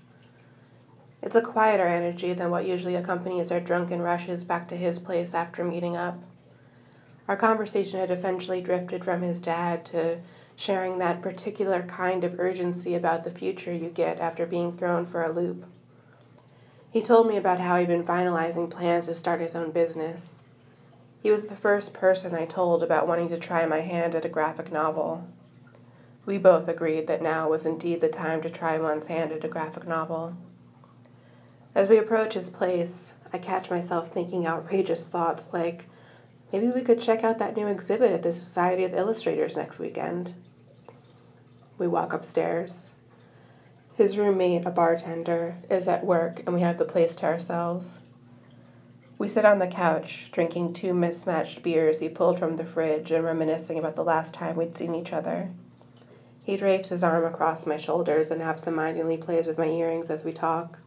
It's 1.20 1.36
a 1.36 1.42
quieter 1.42 1.86
energy 1.86 2.32
than 2.32 2.50
what 2.50 2.64
usually 2.64 2.94
accompanies 2.94 3.52
our 3.52 3.60
drunken 3.60 4.00
rushes 4.00 4.44
back 4.44 4.66
to 4.68 4.76
his 4.76 4.98
place 4.98 5.34
after 5.34 5.62
meeting 5.62 5.94
up. 5.94 6.18
Our 7.28 7.36
conversation 7.36 8.00
had 8.00 8.10
eventually 8.10 8.62
drifted 8.62 9.04
from 9.04 9.20
his 9.20 9.40
dad 9.40 9.84
to 9.86 10.20
sharing 10.56 10.96
that 10.96 11.20
particular 11.20 11.82
kind 11.82 12.24
of 12.24 12.40
urgency 12.40 12.94
about 12.94 13.24
the 13.24 13.30
future 13.30 13.74
you 13.74 13.90
get 13.90 14.20
after 14.20 14.46
being 14.46 14.74
thrown 14.78 15.04
for 15.04 15.22
a 15.22 15.32
loop. 15.32 15.66
He 16.90 17.02
told 17.02 17.28
me 17.28 17.36
about 17.36 17.60
how 17.60 17.78
he'd 17.78 17.88
been 17.88 18.04
finalizing 18.04 18.70
plans 18.70 19.04
to 19.04 19.14
start 19.14 19.42
his 19.42 19.54
own 19.54 19.70
business. 19.70 20.35
He 21.22 21.30
was 21.30 21.44
the 21.44 21.56
first 21.56 21.92
person 21.92 22.34
I 22.34 22.44
told 22.44 22.82
about 22.82 23.08
wanting 23.08 23.28
to 23.30 23.38
try 23.38 23.66
my 23.66 23.80
hand 23.80 24.14
at 24.14 24.24
a 24.24 24.28
graphic 24.28 24.70
novel. 24.70 25.24
We 26.24 26.38
both 26.38 26.68
agreed 26.68 27.06
that 27.06 27.22
now 27.22 27.48
was 27.48 27.66
indeed 27.66 28.00
the 28.00 28.08
time 28.08 28.42
to 28.42 28.50
try 28.50 28.78
one's 28.78 29.06
hand 29.06 29.32
at 29.32 29.44
a 29.44 29.48
graphic 29.48 29.86
novel. 29.86 30.34
As 31.74 31.88
we 31.88 31.98
approach 31.98 32.34
his 32.34 32.50
place, 32.50 33.12
I 33.32 33.38
catch 33.38 33.70
myself 33.70 34.10
thinking 34.10 34.46
outrageous 34.46 35.04
thoughts 35.04 35.50
like, 35.52 35.86
maybe 36.52 36.68
we 36.68 36.82
could 36.82 37.00
check 37.00 37.22
out 37.24 37.38
that 37.38 37.56
new 37.56 37.66
exhibit 37.66 38.12
at 38.12 38.22
the 38.22 38.32
Society 38.32 38.84
of 38.84 38.94
Illustrators 38.94 39.56
next 39.56 39.78
weekend. 39.78 40.34
We 41.78 41.86
walk 41.86 42.12
upstairs. 42.12 42.90
His 43.94 44.18
roommate, 44.18 44.66
a 44.66 44.70
bartender, 44.70 45.56
is 45.70 45.88
at 45.88 46.04
work, 46.04 46.40
and 46.46 46.54
we 46.54 46.60
have 46.60 46.78
the 46.78 46.84
place 46.84 47.14
to 47.16 47.26
ourselves. 47.26 47.98
We 49.18 49.28
sit 49.28 49.46
on 49.46 49.58
the 49.58 49.66
couch, 49.66 50.28
drinking 50.30 50.74
two 50.74 50.92
mismatched 50.92 51.62
beers 51.62 52.00
he 52.00 52.08
pulled 52.10 52.38
from 52.38 52.56
the 52.56 52.66
fridge 52.66 53.10
and 53.10 53.24
reminiscing 53.24 53.78
about 53.78 53.96
the 53.96 54.04
last 54.04 54.34
time 54.34 54.56
we'd 54.56 54.76
seen 54.76 54.94
each 54.94 55.10
other. 55.14 55.48
He 56.42 56.58
drapes 56.58 56.90
his 56.90 57.02
arm 57.02 57.24
across 57.24 57.64
my 57.64 57.78
shoulders 57.78 58.30
and 58.30 58.42
absentmindedly 58.42 59.16
plays 59.16 59.46
with 59.46 59.56
my 59.56 59.68
earrings 59.68 60.10
as 60.10 60.22
we 60.22 60.34
talk. 60.34 60.78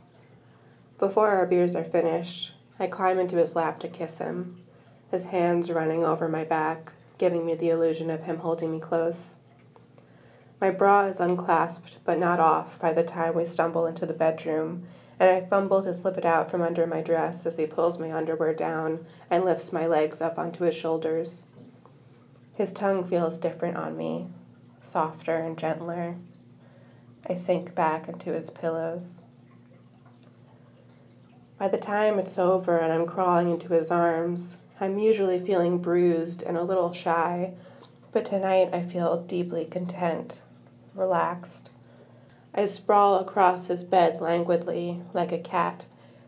Before 0.99 1.29
our 1.29 1.47
beers 1.47 1.73
are 1.73 1.83
finished, 1.83 2.53
I 2.79 2.85
climb 2.85 3.17
into 3.17 3.37
his 3.37 3.55
lap 3.55 3.79
to 3.79 3.87
kiss 3.87 4.19
him, 4.19 4.61
his 5.09 5.25
hands 5.25 5.71
running 5.71 6.05
over 6.05 6.27
my 6.29 6.43
back, 6.43 6.91
giving 7.17 7.47
me 7.47 7.55
the 7.55 7.71
illusion 7.71 8.11
of 8.11 8.21
him 8.21 8.37
holding 8.37 8.71
me 8.71 8.79
close. 8.79 9.37
My 10.61 10.69
bra 10.69 11.05
is 11.05 11.19
unclasped 11.19 11.97
but 12.05 12.19
not 12.19 12.39
off 12.39 12.79
by 12.79 12.93
the 12.93 13.01
time 13.03 13.33
we 13.33 13.45
stumble 13.45 13.87
into 13.87 14.05
the 14.05 14.13
bedroom 14.13 14.83
and 15.19 15.29
I 15.29 15.41
fumble 15.41 15.81
to 15.83 15.93
slip 15.93 16.17
it 16.17 16.25
out 16.25 16.49
from 16.49 16.61
under 16.61 16.87
my 16.87 17.01
dress 17.01 17.45
as 17.45 17.57
he 17.57 17.65
pulls 17.65 17.99
my 17.99 18.13
underwear 18.13 18.53
down 18.53 19.05
and 19.29 19.43
lifts 19.43 19.73
my 19.73 19.85
legs 19.85 20.21
up 20.21 20.39
onto 20.39 20.63
his 20.63 20.75
shoulders. 20.75 21.45
His 22.53 22.71
tongue 22.71 23.03
feels 23.03 23.37
different 23.37 23.77
on 23.77 23.97
me, 23.97 24.27
softer 24.81 25.35
and 25.35 25.57
gentler. 25.57 26.15
I 27.29 27.33
sink 27.33 27.75
back 27.75 28.07
into 28.07 28.31
his 28.31 28.49
pillows. 28.49 29.21
By 31.57 31.67
the 31.67 31.77
time 31.77 32.19
it's 32.19 32.39
over 32.39 32.77
and 32.77 32.93
I'm 32.93 33.05
crawling 33.05 33.49
into 33.49 33.73
his 33.73 33.91
arms, 33.91 34.55
I'm 34.79 34.97
usually 34.97 35.39
feeling 35.39 35.79
bruised 35.79 36.41
and 36.43 36.55
a 36.55 36.63
little 36.63 36.93
shy, 36.93 37.53
but 38.13 38.23
tonight 38.23 38.69
I 38.71 38.81
feel 38.81 39.21
deeply 39.23 39.65
content, 39.65 40.39
relaxed. 40.95 41.69
I 42.55 42.65
sprawl 42.65 43.19
across 43.19 43.67
his 43.67 43.83
bed 43.83 44.21
languidly, 44.21 45.01
like 45.13 45.31
a 45.31 45.37
cat, 45.37 45.85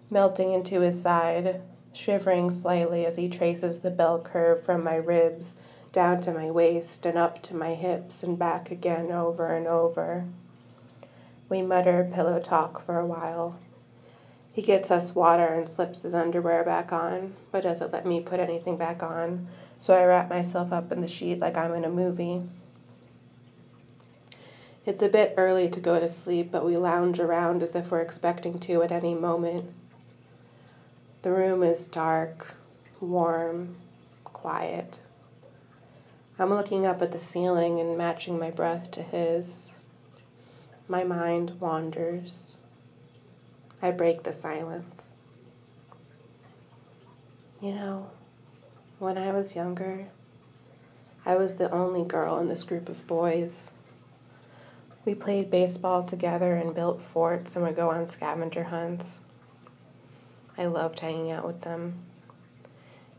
melting 0.10 0.52
into 0.52 0.82
his 0.82 1.02
side, 1.02 1.62
shivering 1.94 2.52
slightly 2.52 3.06
as 3.06 3.16
he 3.16 3.28
traces 3.28 3.80
the 3.80 3.90
bell 3.90 4.20
curve 4.20 4.62
from 4.62 4.84
my 4.84 4.96
ribs 4.96 5.56
down 5.92 6.22
to 6.22 6.32
my 6.32 6.52
waist 6.52 7.06
and 7.06 7.18
up 7.18 7.42
to 7.42 7.56
my 7.56 7.74
hips 7.74 8.24
and 8.24 8.38
back 8.38 8.70
again 8.70 9.12
over 9.12 9.48
and 9.48 9.68
over. 9.68 10.26
We 11.50 11.64
mutter 11.64 12.10
pillow 12.14 12.40
talk 12.40 12.82
for 12.86 13.00
a 13.00 13.06
while. 13.06 13.56
He 14.54 14.62
gets 14.62 14.92
us 14.92 15.16
water 15.16 15.48
and 15.48 15.68
slips 15.68 16.04
his 16.04 16.14
underwear 16.14 16.64
back 16.64 16.94
on, 16.94 17.34
but 17.52 17.64
doesn't 17.64 17.92
let 17.92 18.06
me 18.06 18.22
put 18.22 18.40
anything 18.40 18.78
back 18.78 19.02
on, 19.02 19.48
so 19.80 19.94
I 19.94 20.06
wrap 20.06 20.30
myself 20.30 20.72
up 20.72 20.92
in 20.92 21.02
the 21.02 21.08
sheet 21.08 21.40
like 21.40 21.58
I'm 21.58 21.74
in 21.74 21.84
a 21.84 21.90
movie. 21.90 22.44
It's 24.84 25.04
a 25.04 25.10
bit 25.10 25.36
early 25.38 25.70
to 25.70 25.80
go 25.80 26.00
to 26.00 26.10
sleep, 26.10 26.52
but 26.52 26.66
we 26.66 26.76
lounge 26.76 27.20
around 27.20 27.62
as 27.62 27.76
if 27.76 27.92
we're 27.92 28.02
expecting 28.02 28.58
to 28.62 28.82
at 28.82 28.92
any 28.92 29.14
moment. 29.14 29.72
The 31.22 31.32
room 31.32 31.62
is 31.62 31.86
dark, 31.86 32.56
warm, 33.00 33.76
quiet. 34.24 35.00
I'm 36.40 36.50
looking 36.50 36.88
up 36.88 37.04
at 37.04 37.12
the 37.12 37.20
ceiling 37.20 37.80
and 37.80 37.96
matching 37.96 38.40
my 38.40 38.50
breath 38.50 38.90
to 38.92 39.04
his. 39.04 39.70
My 40.88 41.04
mind 41.04 41.60
wanders. 41.60 42.58
I 43.84 43.92
break 43.92 44.24
the 44.24 44.34
silence. 44.34 45.14
You 47.62 47.74
know, 47.76 48.10
when 48.98 49.20
I 49.20 49.32
was 49.32 49.56
younger, 49.56 50.08
I 51.24 51.36
was 51.36 51.56
the 51.56 51.70
only 51.70 52.04
girl 52.04 52.40
in 52.40 52.48
this 52.48 52.64
group 52.64 52.90
of 52.90 53.06
boys. 53.06 53.70
We 55.04 55.16
played 55.16 55.50
baseball 55.50 56.04
together 56.04 56.56
and 56.56 56.76
built 56.76 57.02
forts 57.02 57.56
and 57.56 57.66
would 57.66 57.76
go 57.76 57.90
on 57.90 58.06
scavenger 58.06 58.64
hunts. 58.64 59.24
I 60.60 60.66
loved 60.66 61.00
hanging 61.00 61.32
out 61.32 61.46
with 61.46 61.62
them. 61.62 61.96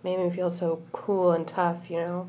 Made 0.05 0.21
me 0.21 0.31
feel 0.31 0.51
so 0.51 0.81
cool 0.93 1.33
and 1.33 1.47
tough, 1.47 1.91
you 1.91 1.97
know. 1.97 2.29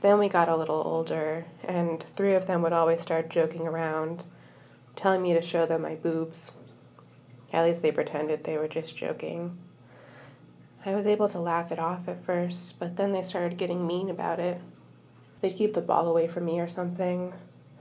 Then 0.00 0.18
we 0.18 0.30
got 0.30 0.48
a 0.48 0.56
little 0.56 0.82
older, 0.86 1.44
and 1.62 2.02
three 2.16 2.34
of 2.34 2.46
them 2.46 2.62
would 2.62 2.72
always 2.72 3.02
start 3.02 3.28
joking 3.28 3.66
around, 3.66 4.24
telling 4.96 5.20
me 5.20 5.34
to 5.34 5.42
show 5.42 5.66
them 5.66 5.82
my 5.82 5.94
boobs. 5.94 6.52
At 7.52 7.64
least 7.64 7.82
they 7.82 7.92
pretended 7.92 8.44
they 8.44 8.56
were 8.56 8.68
just 8.68 8.96
joking. 8.96 9.58
I 10.86 10.94
was 10.94 11.06
able 11.06 11.28
to 11.30 11.38
laugh 11.38 11.70
it 11.70 11.78
off 11.78 12.08
at 12.08 12.24
first, 12.24 12.78
but 12.78 12.96
then 12.96 13.12
they 13.12 13.22
started 13.22 13.58
getting 13.58 13.86
mean 13.86 14.08
about 14.08 14.40
it. 14.40 14.60
They'd 15.40 15.56
keep 15.56 15.74
the 15.74 15.82
ball 15.82 16.08
away 16.08 16.28
from 16.28 16.46
me 16.46 16.60
or 16.60 16.68
something, 16.68 17.32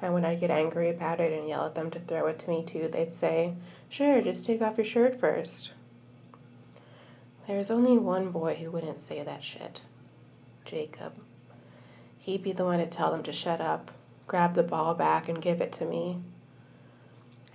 and 0.03 0.13
when 0.13 0.25
I'd 0.25 0.41
get 0.41 0.51
angry 0.51 0.89
about 0.89 1.21
it 1.21 1.31
and 1.31 1.47
yell 1.47 1.65
at 1.65 1.75
them 1.75 1.89
to 1.91 1.99
throw 1.99 2.27
it 2.27 2.37
to 2.39 2.49
me 2.49 2.61
too, 2.65 2.89
they'd 2.89 3.13
say, 3.13 3.53
Sure, 3.87 4.21
just 4.21 4.43
take 4.43 4.61
off 4.61 4.77
your 4.77 4.85
shirt 4.85 5.17
first. 5.17 5.71
There 7.47 7.57
was 7.57 7.71
only 7.71 7.97
one 7.97 8.31
boy 8.31 8.55
who 8.55 8.69
wouldn't 8.69 9.01
say 9.01 9.23
that 9.23 9.45
shit 9.45 9.79
Jacob. 10.65 11.13
He'd 12.19 12.43
be 12.43 12.51
the 12.51 12.65
one 12.65 12.79
to 12.79 12.85
tell 12.85 13.11
them 13.11 13.23
to 13.23 13.31
shut 13.31 13.61
up, 13.61 13.91
grab 14.27 14.55
the 14.55 14.63
ball 14.63 14.93
back, 14.93 15.29
and 15.29 15.41
give 15.41 15.61
it 15.61 15.71
to 15.73 15.85
me. 15.85 16.19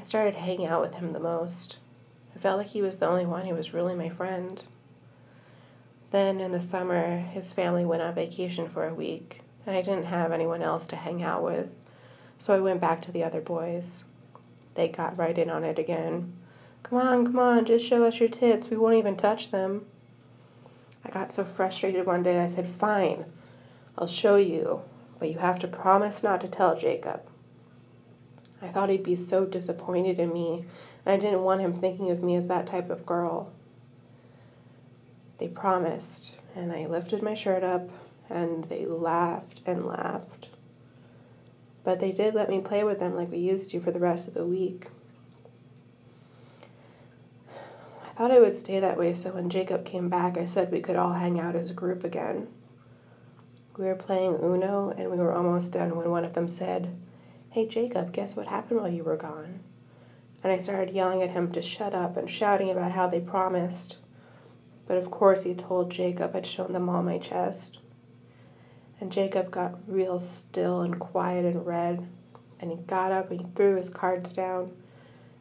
I 0.00 0.04
started 0.04 0.34
hanging 0.34 0.66
out 0.66 0.80
with 0.80 0.94
him 0.94 1.12
the 1.12 1.20
most. 1.20 1.76
I 2.34 2.38
felt 2.38 2.56
like 2.56 2.68
he 2.68 2.80
was 2.80 2.96
the 2.96 3.08
only 3.08 3.26
one 3.26 3.44
who 3.44 3.54
was 3.54 3.74
really 3.74 3.94
my 3.94 4.08
friend. 4.08 4.62
Then 6.12 6.40
in 6.40 6.52
the 6.52 6.62
summer, 6.62 7.18
his 7.18 7.52
family 7.52 7.84
went 7.84 8.00
on 8.00 8.14
vacation 8.14 8.70
for 8.70 8.88
a 8.88 8.94
week, 8.94 9.42
and 9.66 9.76
I 9.76 9.82
didn't 9.82 10.04
have 10.04 10.32
anyone 10.32 10.62
else 10.62 10.86
to 10.86 10.96
hang 10.96 11.22
out 11.22 11.42
with 11.42 11.68
so 12.38 12.54
I 12.54 12.60
went 12.60 12.80
back 12.80 13.02
to 13.02 13.12
the 13.12 13.24
other 13.24 13.40
boys. 13.40 14.04
They 14.74 14.88
got 14.88 15.18
right 15.18 15.36
in 15.36 15.50
on 15.50 15.64
it 15.64 15.78
again. 15.78 16.32
Come 16.84 16.98
on, 16.98 17.26
come 17.26 17.38
on, 17.38 17.64
just 17.64 17.84
show 17.84 18.04
us 18.04 18.20
your 18.20 18.28
tits. 18.28 18.70
We 18.70 18.76
won't 18.76 18.96
even 18.96 19.16
touch 19.16 19.50
them. 19.50 19.86
I 21.04 21.10
got 21.10 21.30
so 21.30 21.44
frustrated 21.44 22.06
one 22.06 22.22
day 22.22 22.38
I 22.38 22.46
said, 22.46 22.68
Fine, 22.68 23.24
I'll 23.96 24.06
show 24.06 24.36
you, 24.36 24.82
but 25.18 25.30
you 25.30 25.38
have 25.38 25.58
to 25.60 25.68
promise 25.68 26.22
not 26.22 26.40
to 26.42 26.48
tell 26.48 26.76
Jacob. 26.76 27.22
I 28.62 28.68
thought 28.68 28.88
he'd 28.88 29.02
be 29.02 29.16
so 29.16 29.44
disappointed 29.44 30.20
in 30.20 30.32
me, 30.32 30.64
and 31.04 31.12
I 31.12 31.16
didn't 31.16 31.42
want 31.42 31.60
him 31.60 31.72
thinking 31.72 32.10
of 32.10 32.22
me 32.22 32.36
as 32.36 32.46
that 32.48 32.66
type 32.68 32.90
of 32.90 33.04
girl. 33.04 33.50
They 35.38 35.48
promised, 35.48 36.34
and 36.54 36.72
I 36.72 36.86
lifted 36.86 37.22
my 37.22 37.34
shirt 37.34 37.64
up, 37.64 37.88
and 38.30 38.62
they 38.64 38.86
laughed 38.86 39.62
and 39.66 39.86
laughed. 39.86 40.37
But 41.84 42.00
they 42.00 42.12
did 42.12 42.34
let 42.34 42.50
me 42.50 42.60
play 42.60 42.84
with 42.84 42.98
them 42.98 43.14
like 43.14 43.30
we 43.30 43.38
used 43.38 43.70
to 43.70 43.80
for 43.80 43.90
the 43.90 44.00
rest 44.00 44.28
of 44.28 44.34
the 44.34 44.44
week. 44.44 44.88
I 48.04 48.10
thought 48.10 48.30
it 48.30 48.40
would 48.40 48.54
stay 48.54 48.80
that 48.80 48.98
way, 48.98 49.14
so 49.14 49.32
when 49.32 49.48
Jacob 49.48 49.84
came 49.84 50.08
back, 50.08 50.36
I 50.36 50.46
said 50.46 50.72
we 50.72 50.80
could 50.80 50.96
all 50.96 51.12
hang 51.12 51.38
out 51.38 51.54
as 51.54 51.70
a 51.70 51.74
group 51.74 52.02
again. 52.02 52.48
We 53.76 53.84
were 53.84 53.94
playing 53.94 54.40
Uno, 54.42 54.90
and 54.90 55.08
we 55.08 55.18
were 55.18 55.32
almost 55.32 55.70
done 55.70 55.96
when 55.96 56.10
one 56.10 56.24
of 56.24 56.32
them 56.32 56.48
said, 56.48 56.88
Hey 57.50 57.66
Jacob, 57.66 58.12
guess 58.12 58.34
what 58.34 58.48
happened 58.48 58.80
while 58.80 58.88
you 58.88 59.04
were 59.04 59.16
gone? 59.16 59.60
And 60.42 60.52
I 60.52 60.58
started 60.58 60.94
yelling 60.94 61.22
at 61.22 61.30
him 61.30 61.52
to 61.52 61.62
shut 61.62 61.94
up 61.94 62.16
and 62.16 62.28
shouting 62.28 62.70
about 62.70 62.90
how 62.90 63.06
they 63.06 63.20
promised. 63.20 63.96
But 64.86 64.96
of 64.96 65.10
course 65.10 65.44
he 65.44 65.54
told 65.54 65.90
Jacob 65.90 66.34
I'd 66.34 66.44
shown 66.44 66.72
them 66.72 66.88
all 66.88 67.02
my 67.02 67.18
chest. 67.18 67.78
And 69.00 69.12
Jacob 69.12 69.50
got 69.50 69.78
real 69.86 70.18
still 70.18 70.82
and 70.82 70.98
quiet 70.98 71.44
and 71.44 71.64
red, 71.64 72.06
and 72.60 72.70
he 72.70 72.76
got 72.76 73.12
up 73.12 73.30
and 73.30 73.40
he 73.40 73.46
threw 73.54 73.76
his 73.76 73.90
cards 73.90 74.32
down. 74.32 74.72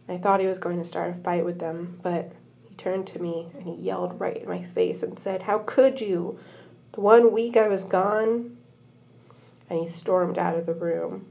And 0.08 0.17
I 0.17 0.22
thought 0.22 0.39
he 0.39 0.48
was 0.48 0.60
going 0.60 0.80
to 0.80 0.86
start 0.86 1.15
a 1.15 1.24
fight 1.24 1.43
with 1.43 1.60
them, 1.60 2.00
but 2.04 2.32
he 2.63 2.76
turned 2.76 3.08
to 3.08 3.22
me 3.22 3.50
and 3.54 3.63
he 3.63 3.74
yelled 3.74 4.20
right 4.20 4.38
in 4.38 4.48
my 4.48 4.63
face 4.63 5.04
and 5.04 5.17
said, 5.17 5.41
How 5.41 5.60
could 5.60 6.00
you? 6.00 6.39
The 6.91 7.02
one 7.02 7.32
week 7.32 7.58
I 7.58 7.67
was 7.67 7.84
gone? 7.84 8.58
And 9.70 9.80
he 9.80 9.86
stormed 9.86 10.38
out 10.38 10.56
of 10.56 10.65
the 10.65 10.74
room 10.74 11.26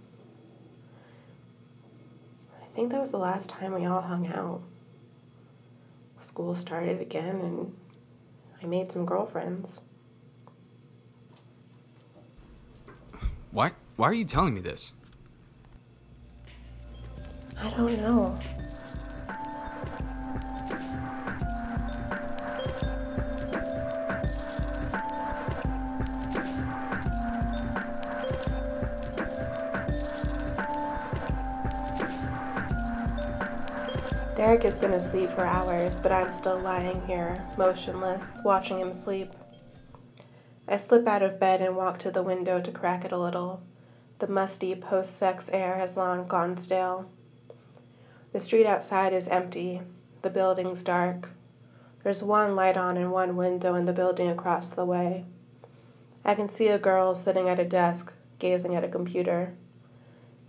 I 2.77 2.79
think 2.79 2.91
that 2.91 3.01
was 3.01 3.13
the 3.13 3.19
last 3.19 3.49
time 3.49 3.73
we 3.73 3.87
all 3.87 4.03
hung 4.03 4.27
out. 4.27 4.61
School 6.21 6.55
started 6.55 7.01
again, 7.01 7.41
and 7.41 7.75
I 8.63 8.67
made 8.67 8.93
some 8.93 9.07
girlfriends. 9.07 9.81
Why? 13.51 13.73
Why 13.97 14.09
are 14.09 14.15
you 14.15 14.25
telling 14.25 14.55
me 14.55 14.61
this? 14.61 14.93
I 17.59 17.71
don't 17.71 17.99
know. 18.01 18.39
Derek 34.37 34.65
has 34.65 34.77
been 34.77 34.93
asleep 34.93 35.31
for 35.31 35.47
hours, 35.47 35.97
but 35.97 36.13
I'm 36.13 36.35
still 36.35 36.59
lying 36.59 37.05
here, 37.07 37.43
motionless, 37.57 38.39
watching 38.45 38.79
him 38.79 38.93
sleep. 38.93 39.33
I 40.69 40.79
slip 40.79 41.07
out 41.07 41.23
of 41.23 41.39
bed 41.39 41.61
and 41.61 41.77
walk 41.77 41.99
to 42.01 42.11
the 42.11 42.25
window 42.25 42.61
to 42.61 42.73
crack 42.73 43.05
it 43.05 43.13
a 43.13 43.19
little. 43.19 43.61
The 44.19 44.27
musty 44.27 44.75
post 44.75 45.17
sex 45.17 45.49
air 45.53 45.77
has 45.77 45.97
long 45.97 46.27
gone 46.27 46.57
stale. 46.57 47.07
The 48.33 48.41
street 48.41 48.67
outside 48.67 49.13
is 49.13 49.29
empty, 49.29 49.81
the 50.23 50.31
building's 50.31 50.83
dark. 50.83 51.29
There's 52.03 52.23
one 52.23 52.57
light 52.57 52.77
on 52.77 52.97
in 52.97 53.13
one 53.13 53.37
window 53.37 53.75
in 53.77 53.85
the 53.85 53.93
building 53.93 54.29
across 54.29 54.71
the 54.71 54.85
way. 54.85 55.25
I 56.25 56.35
can 56.35 56.49
see 56.49 56.69
a 56.69 56.79
girl 56.79 57.15
sitting 57.15 57.49
at 57.49 57.61
a 57.61 57.65
desk, 57.65 58.13
gazing 58.41 58.75
at 58.75 58.85
a 58.85 58.89
computer. 58.89 59.55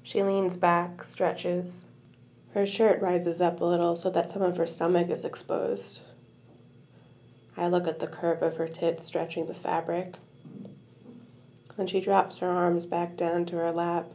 She 0.02 0.24
leans 0.24 0.56
back, 0.56 1.04
stretches. 1.04 1.86
Her 2.56 2.66
shirt 2.66 3.02
rises 3.02 3.40
up 3.40 3.62
a 3.62 3.66
little 3.66 3.96
so 3.96 4.10
that 4.10 4.30
some 4.30 4.42
of 4.42 4.58
her 4.58 4.66
stomach 4.66 5.10
is 5.10 5.24
exposed. 5.24 6.02
I 7.58 7.70
look 7.70 7.88
at 7.88 7.98
the 7.98 8.08
curve 8.08 8.44
of 8.44 8.58
her 8.58 8.68
tits 8.68 9.04
stretching 9.04 9.48
the 9.48 9.56
fabric. 9.56 10.14
When 11.76 11.88
she 11.88 12.00
drops 12.00 12.38
her 12.38 12.50
arms 12.50 12.86
back 12.86 13.18
down 13.18 13.46
to 13.48 13.56
her 13.56 13.72
lap, 13.72 14.06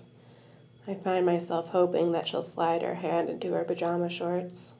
I 0.87 0.94
find 0.94 1.26
myself 1.26 1.68
hoping 1.68 2.12
that 2.12 2.28
she'll 2.28 2.44
slide 2.44 2.83
her 2.83 2.94
hand 2.94 3.28
into 3.28 3.52
her 3.52 3.64
pajama 3.64 4.09
shorts. 4.09 4.72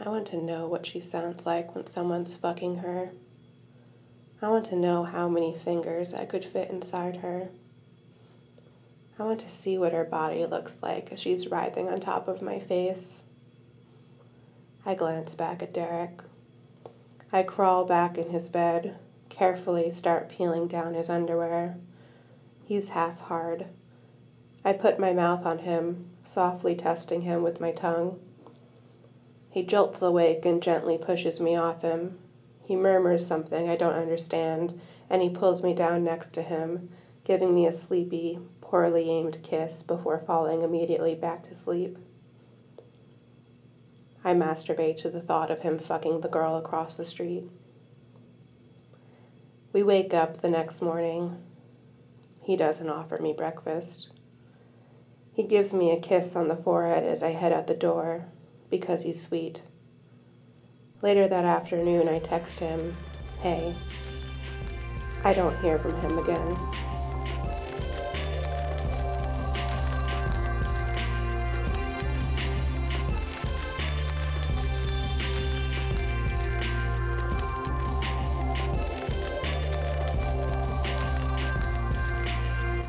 I 0.00 0.08
want 0.08 0.26
to 0.28 0.42
know 0.42 0.66
what 0.66 0.86
she 0.86 1.00
sounds 1.00 1.44
like 1.44 1.74
when 1.74 1.86
someone's 1.86 2.34
fucking 2.34 2.76
her. 2.76 3.12
I 4.40 4.48
want 4.48 4.64
to 4.66 4.76
know 4.76 5.04
how 5.04 5.28
many 5.28 5.54
fingers 5.54 6.14
I 6.14 6.24
could 6.24 6.44
fit 6.44 6.70
inside 6.70 7.16
her. 7.16 7.48
I 9.18 9.24
want 9.24 9.40
to 9.40 9.50
see 9.50 9.76
what 9.76 9.92
her 9.92 10.04
body 10.04 10.46
looks 10.46 10.76
like 10.82 11.12
as 11.12 11.20
she's 11.20 11.48
writhing 11.48 11.88
on 11.88 12.00
top 12.00 12.26
of 12.26 12.40
my 12.40 12.58
face. 12.58 13.22
I 14.84 14.94
glance 14.94 15.34
back 15.34 15.62
at 15.62 15.74
Derek. 15.74 16.22
I 17.34 17.42
crawl 17.42 17.86
back 17.86 18.18
in 18.18 18.28
his 18.28 18.50
bed, 18.50 18.94
carefully 19.30 19.90
start 19.90 20.28
peeling 20.28 20.66
down 20.66 20.92
his 20.92 21.08
underwear. 21.08 21.78
He's 22.62 22.90
half 22.90 23.20
hard. 23.20 23.68
I 24.66 24.74
put 24.74 24.98
my 24.98 25.14
mouth 25.14 25.46
on 25.46 25.60
him, 25.60 26.10
softly 26.24 26.74
testing 26.74 27.22
him 27.22 27.42
with 27.42 27.58
my 27.58 27.72
tongue. 27.72 28.20
He 29.48 29.62
jolts 29.62 30.02
awake 30.02 30.44
and 30.44 30.62
gently 30.62 30.98
pushes 30.98 31.40
me 31.40 31.56
off 31.56 31.80
him. 31.80 32.18
He 32.60 32.76
murmurs 32.76 33.26
something 33.26 33.66
I 33.66 33.76
don't 33.76 33.94
understand, 33.94 34.78
and 35.08 35.22
he 35.22 35.30
pulls 35.30 35.62
me 35.62 35.72
down 35.72 36.04
next 36.04 36.34
to 36.34 36.42
him, 36.42 36.90
giving 37.24 37.54
me 37.54 37.66
a 37.66 37.72
sleepy, 37.72 38.40
poorly 38.60 39.08
aimed 39.08 39.42
kiss 39.42 39.80
before 39.80 40.18
falling 40.18 40.60
immediately 40.60 41.14
back 41.14 41.44
to 41.44 41.54
sleep. 41.54 41.96
I 44.24 44.34
masturbate 44.34 44.98
to 44.98 45.10
the 45.10 45.20
thought 45.20 45.50
of 45.50 45.60
him 45.60 45.78
fucking 45.78 46.20
the 46.20 46.28
girl 46.28 46.56
across 46.56 46.96
the 46.96 47.04
street. 47.04 47.44
We 49.72 49.82
wake 49.82 50.14
up 50.14 50.36
the 50.36 50.50
next 50.50 50.82
morning. 50.82 51.36
He 52.42 52.56
doesn't 52.56 52.88
offer 52.88 53.18
me 53.18 53.32
breakfast. 53.32 54.08
He 55.32 55.44
gives 55.44 55.72
me 55.72 55.90
a 55.90 56.00
kiss 56.00 56.36
on 56.36 56.48
the 56.48 56.56
forehead 56.56 57.04
as 57.04 57.22
I 57.22 57.30
head 57.30 57.52
out 57.52 57.66
the 57.66 57.74
door 57.74 58.26
because 58.70 59.02
he's 59.02 59.20
sweet. 59.20 59.62
Later 61.00 61.26
that 61.26 61.44
afternoon, 61.44 62.08
I 62.08 62.18
text 62.18 62.60
him, 62.60 62.96
Hey. 63.40 63.76
I 65.24 65.32
don't 65.32 65.58
hear 65.58 65.78
from 65.78 65.96
him 65.96 66.18
again. 66.18 66.91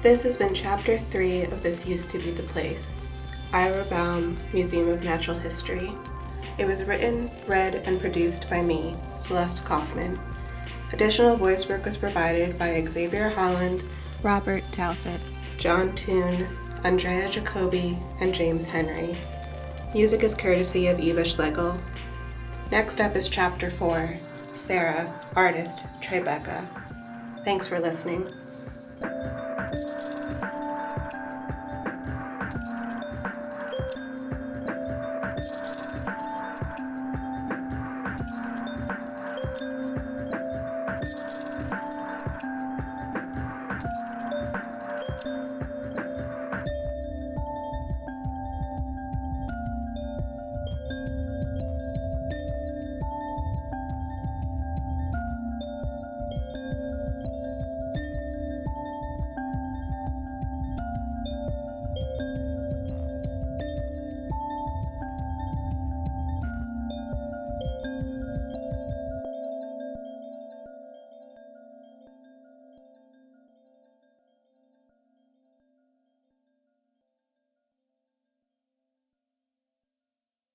This 0.04 0.24
has 0.24 0.36
been 0.36 0.54
Chapter 0.54 1.00
3 1.00 1.44
of 1.44 1.64
This 1.64 1.86
Used 1.86 2.10
to 2.10 2.20
Be 2.20 2.32
the 2.32 2.44
Place. 2.44 2.98
Ira 3.54 3.86
Baum, 3.86 4.38
Museum 4.52 4.90
of 4.90 5.06
Natural 5.06 5.38
History. 5.38 5.94
It 6.58 6.66
was 6.66 6.84
written, 6.84 7.32
read, 7.48 7.76
and 7.86 8.02
produced 8.02 8.50
by 8.50 8.62
me, 8.62 8.98
Celeste 9.18 9.64
Kaufman. 9.64 10.20
Additional 10.92 11.38
voice 11.38 11.70
work 11.70 11.86
was 11.86 11.96
provided 11.96 12.60
by 12.60 12.86
Xavier 12.86 13.30
Holland, 13.30 13.88
Robert 14.24 14.66
Talfit, 14.74 15.22
John 15.58 15.96
Toon, 15.96 16.50
Andrea 16.84 17.30
Jacobi, 17.30 17.98
and 18.20 18.36
James 18.36 18.68
Henry. 18.68 19.18
Music 19.94 20.22
is 20.22 20.36
courtesy 20.36 20.88
of 20.88 21.00
Eva 21.00 21.24
Schlegel. 21.24 21.80
Next 22.72 23.00
up 23.00 23.16
is 23.16 23.30
Chapter 23.30 23.72
4 23.72 24.18
Sarah, 24.58 25.18
artist, 25.38 25.86
Tribeca. 26.02 26.68
Thanks 27.46 27.70
for 27.70 27.80
listening. 27.80 28.30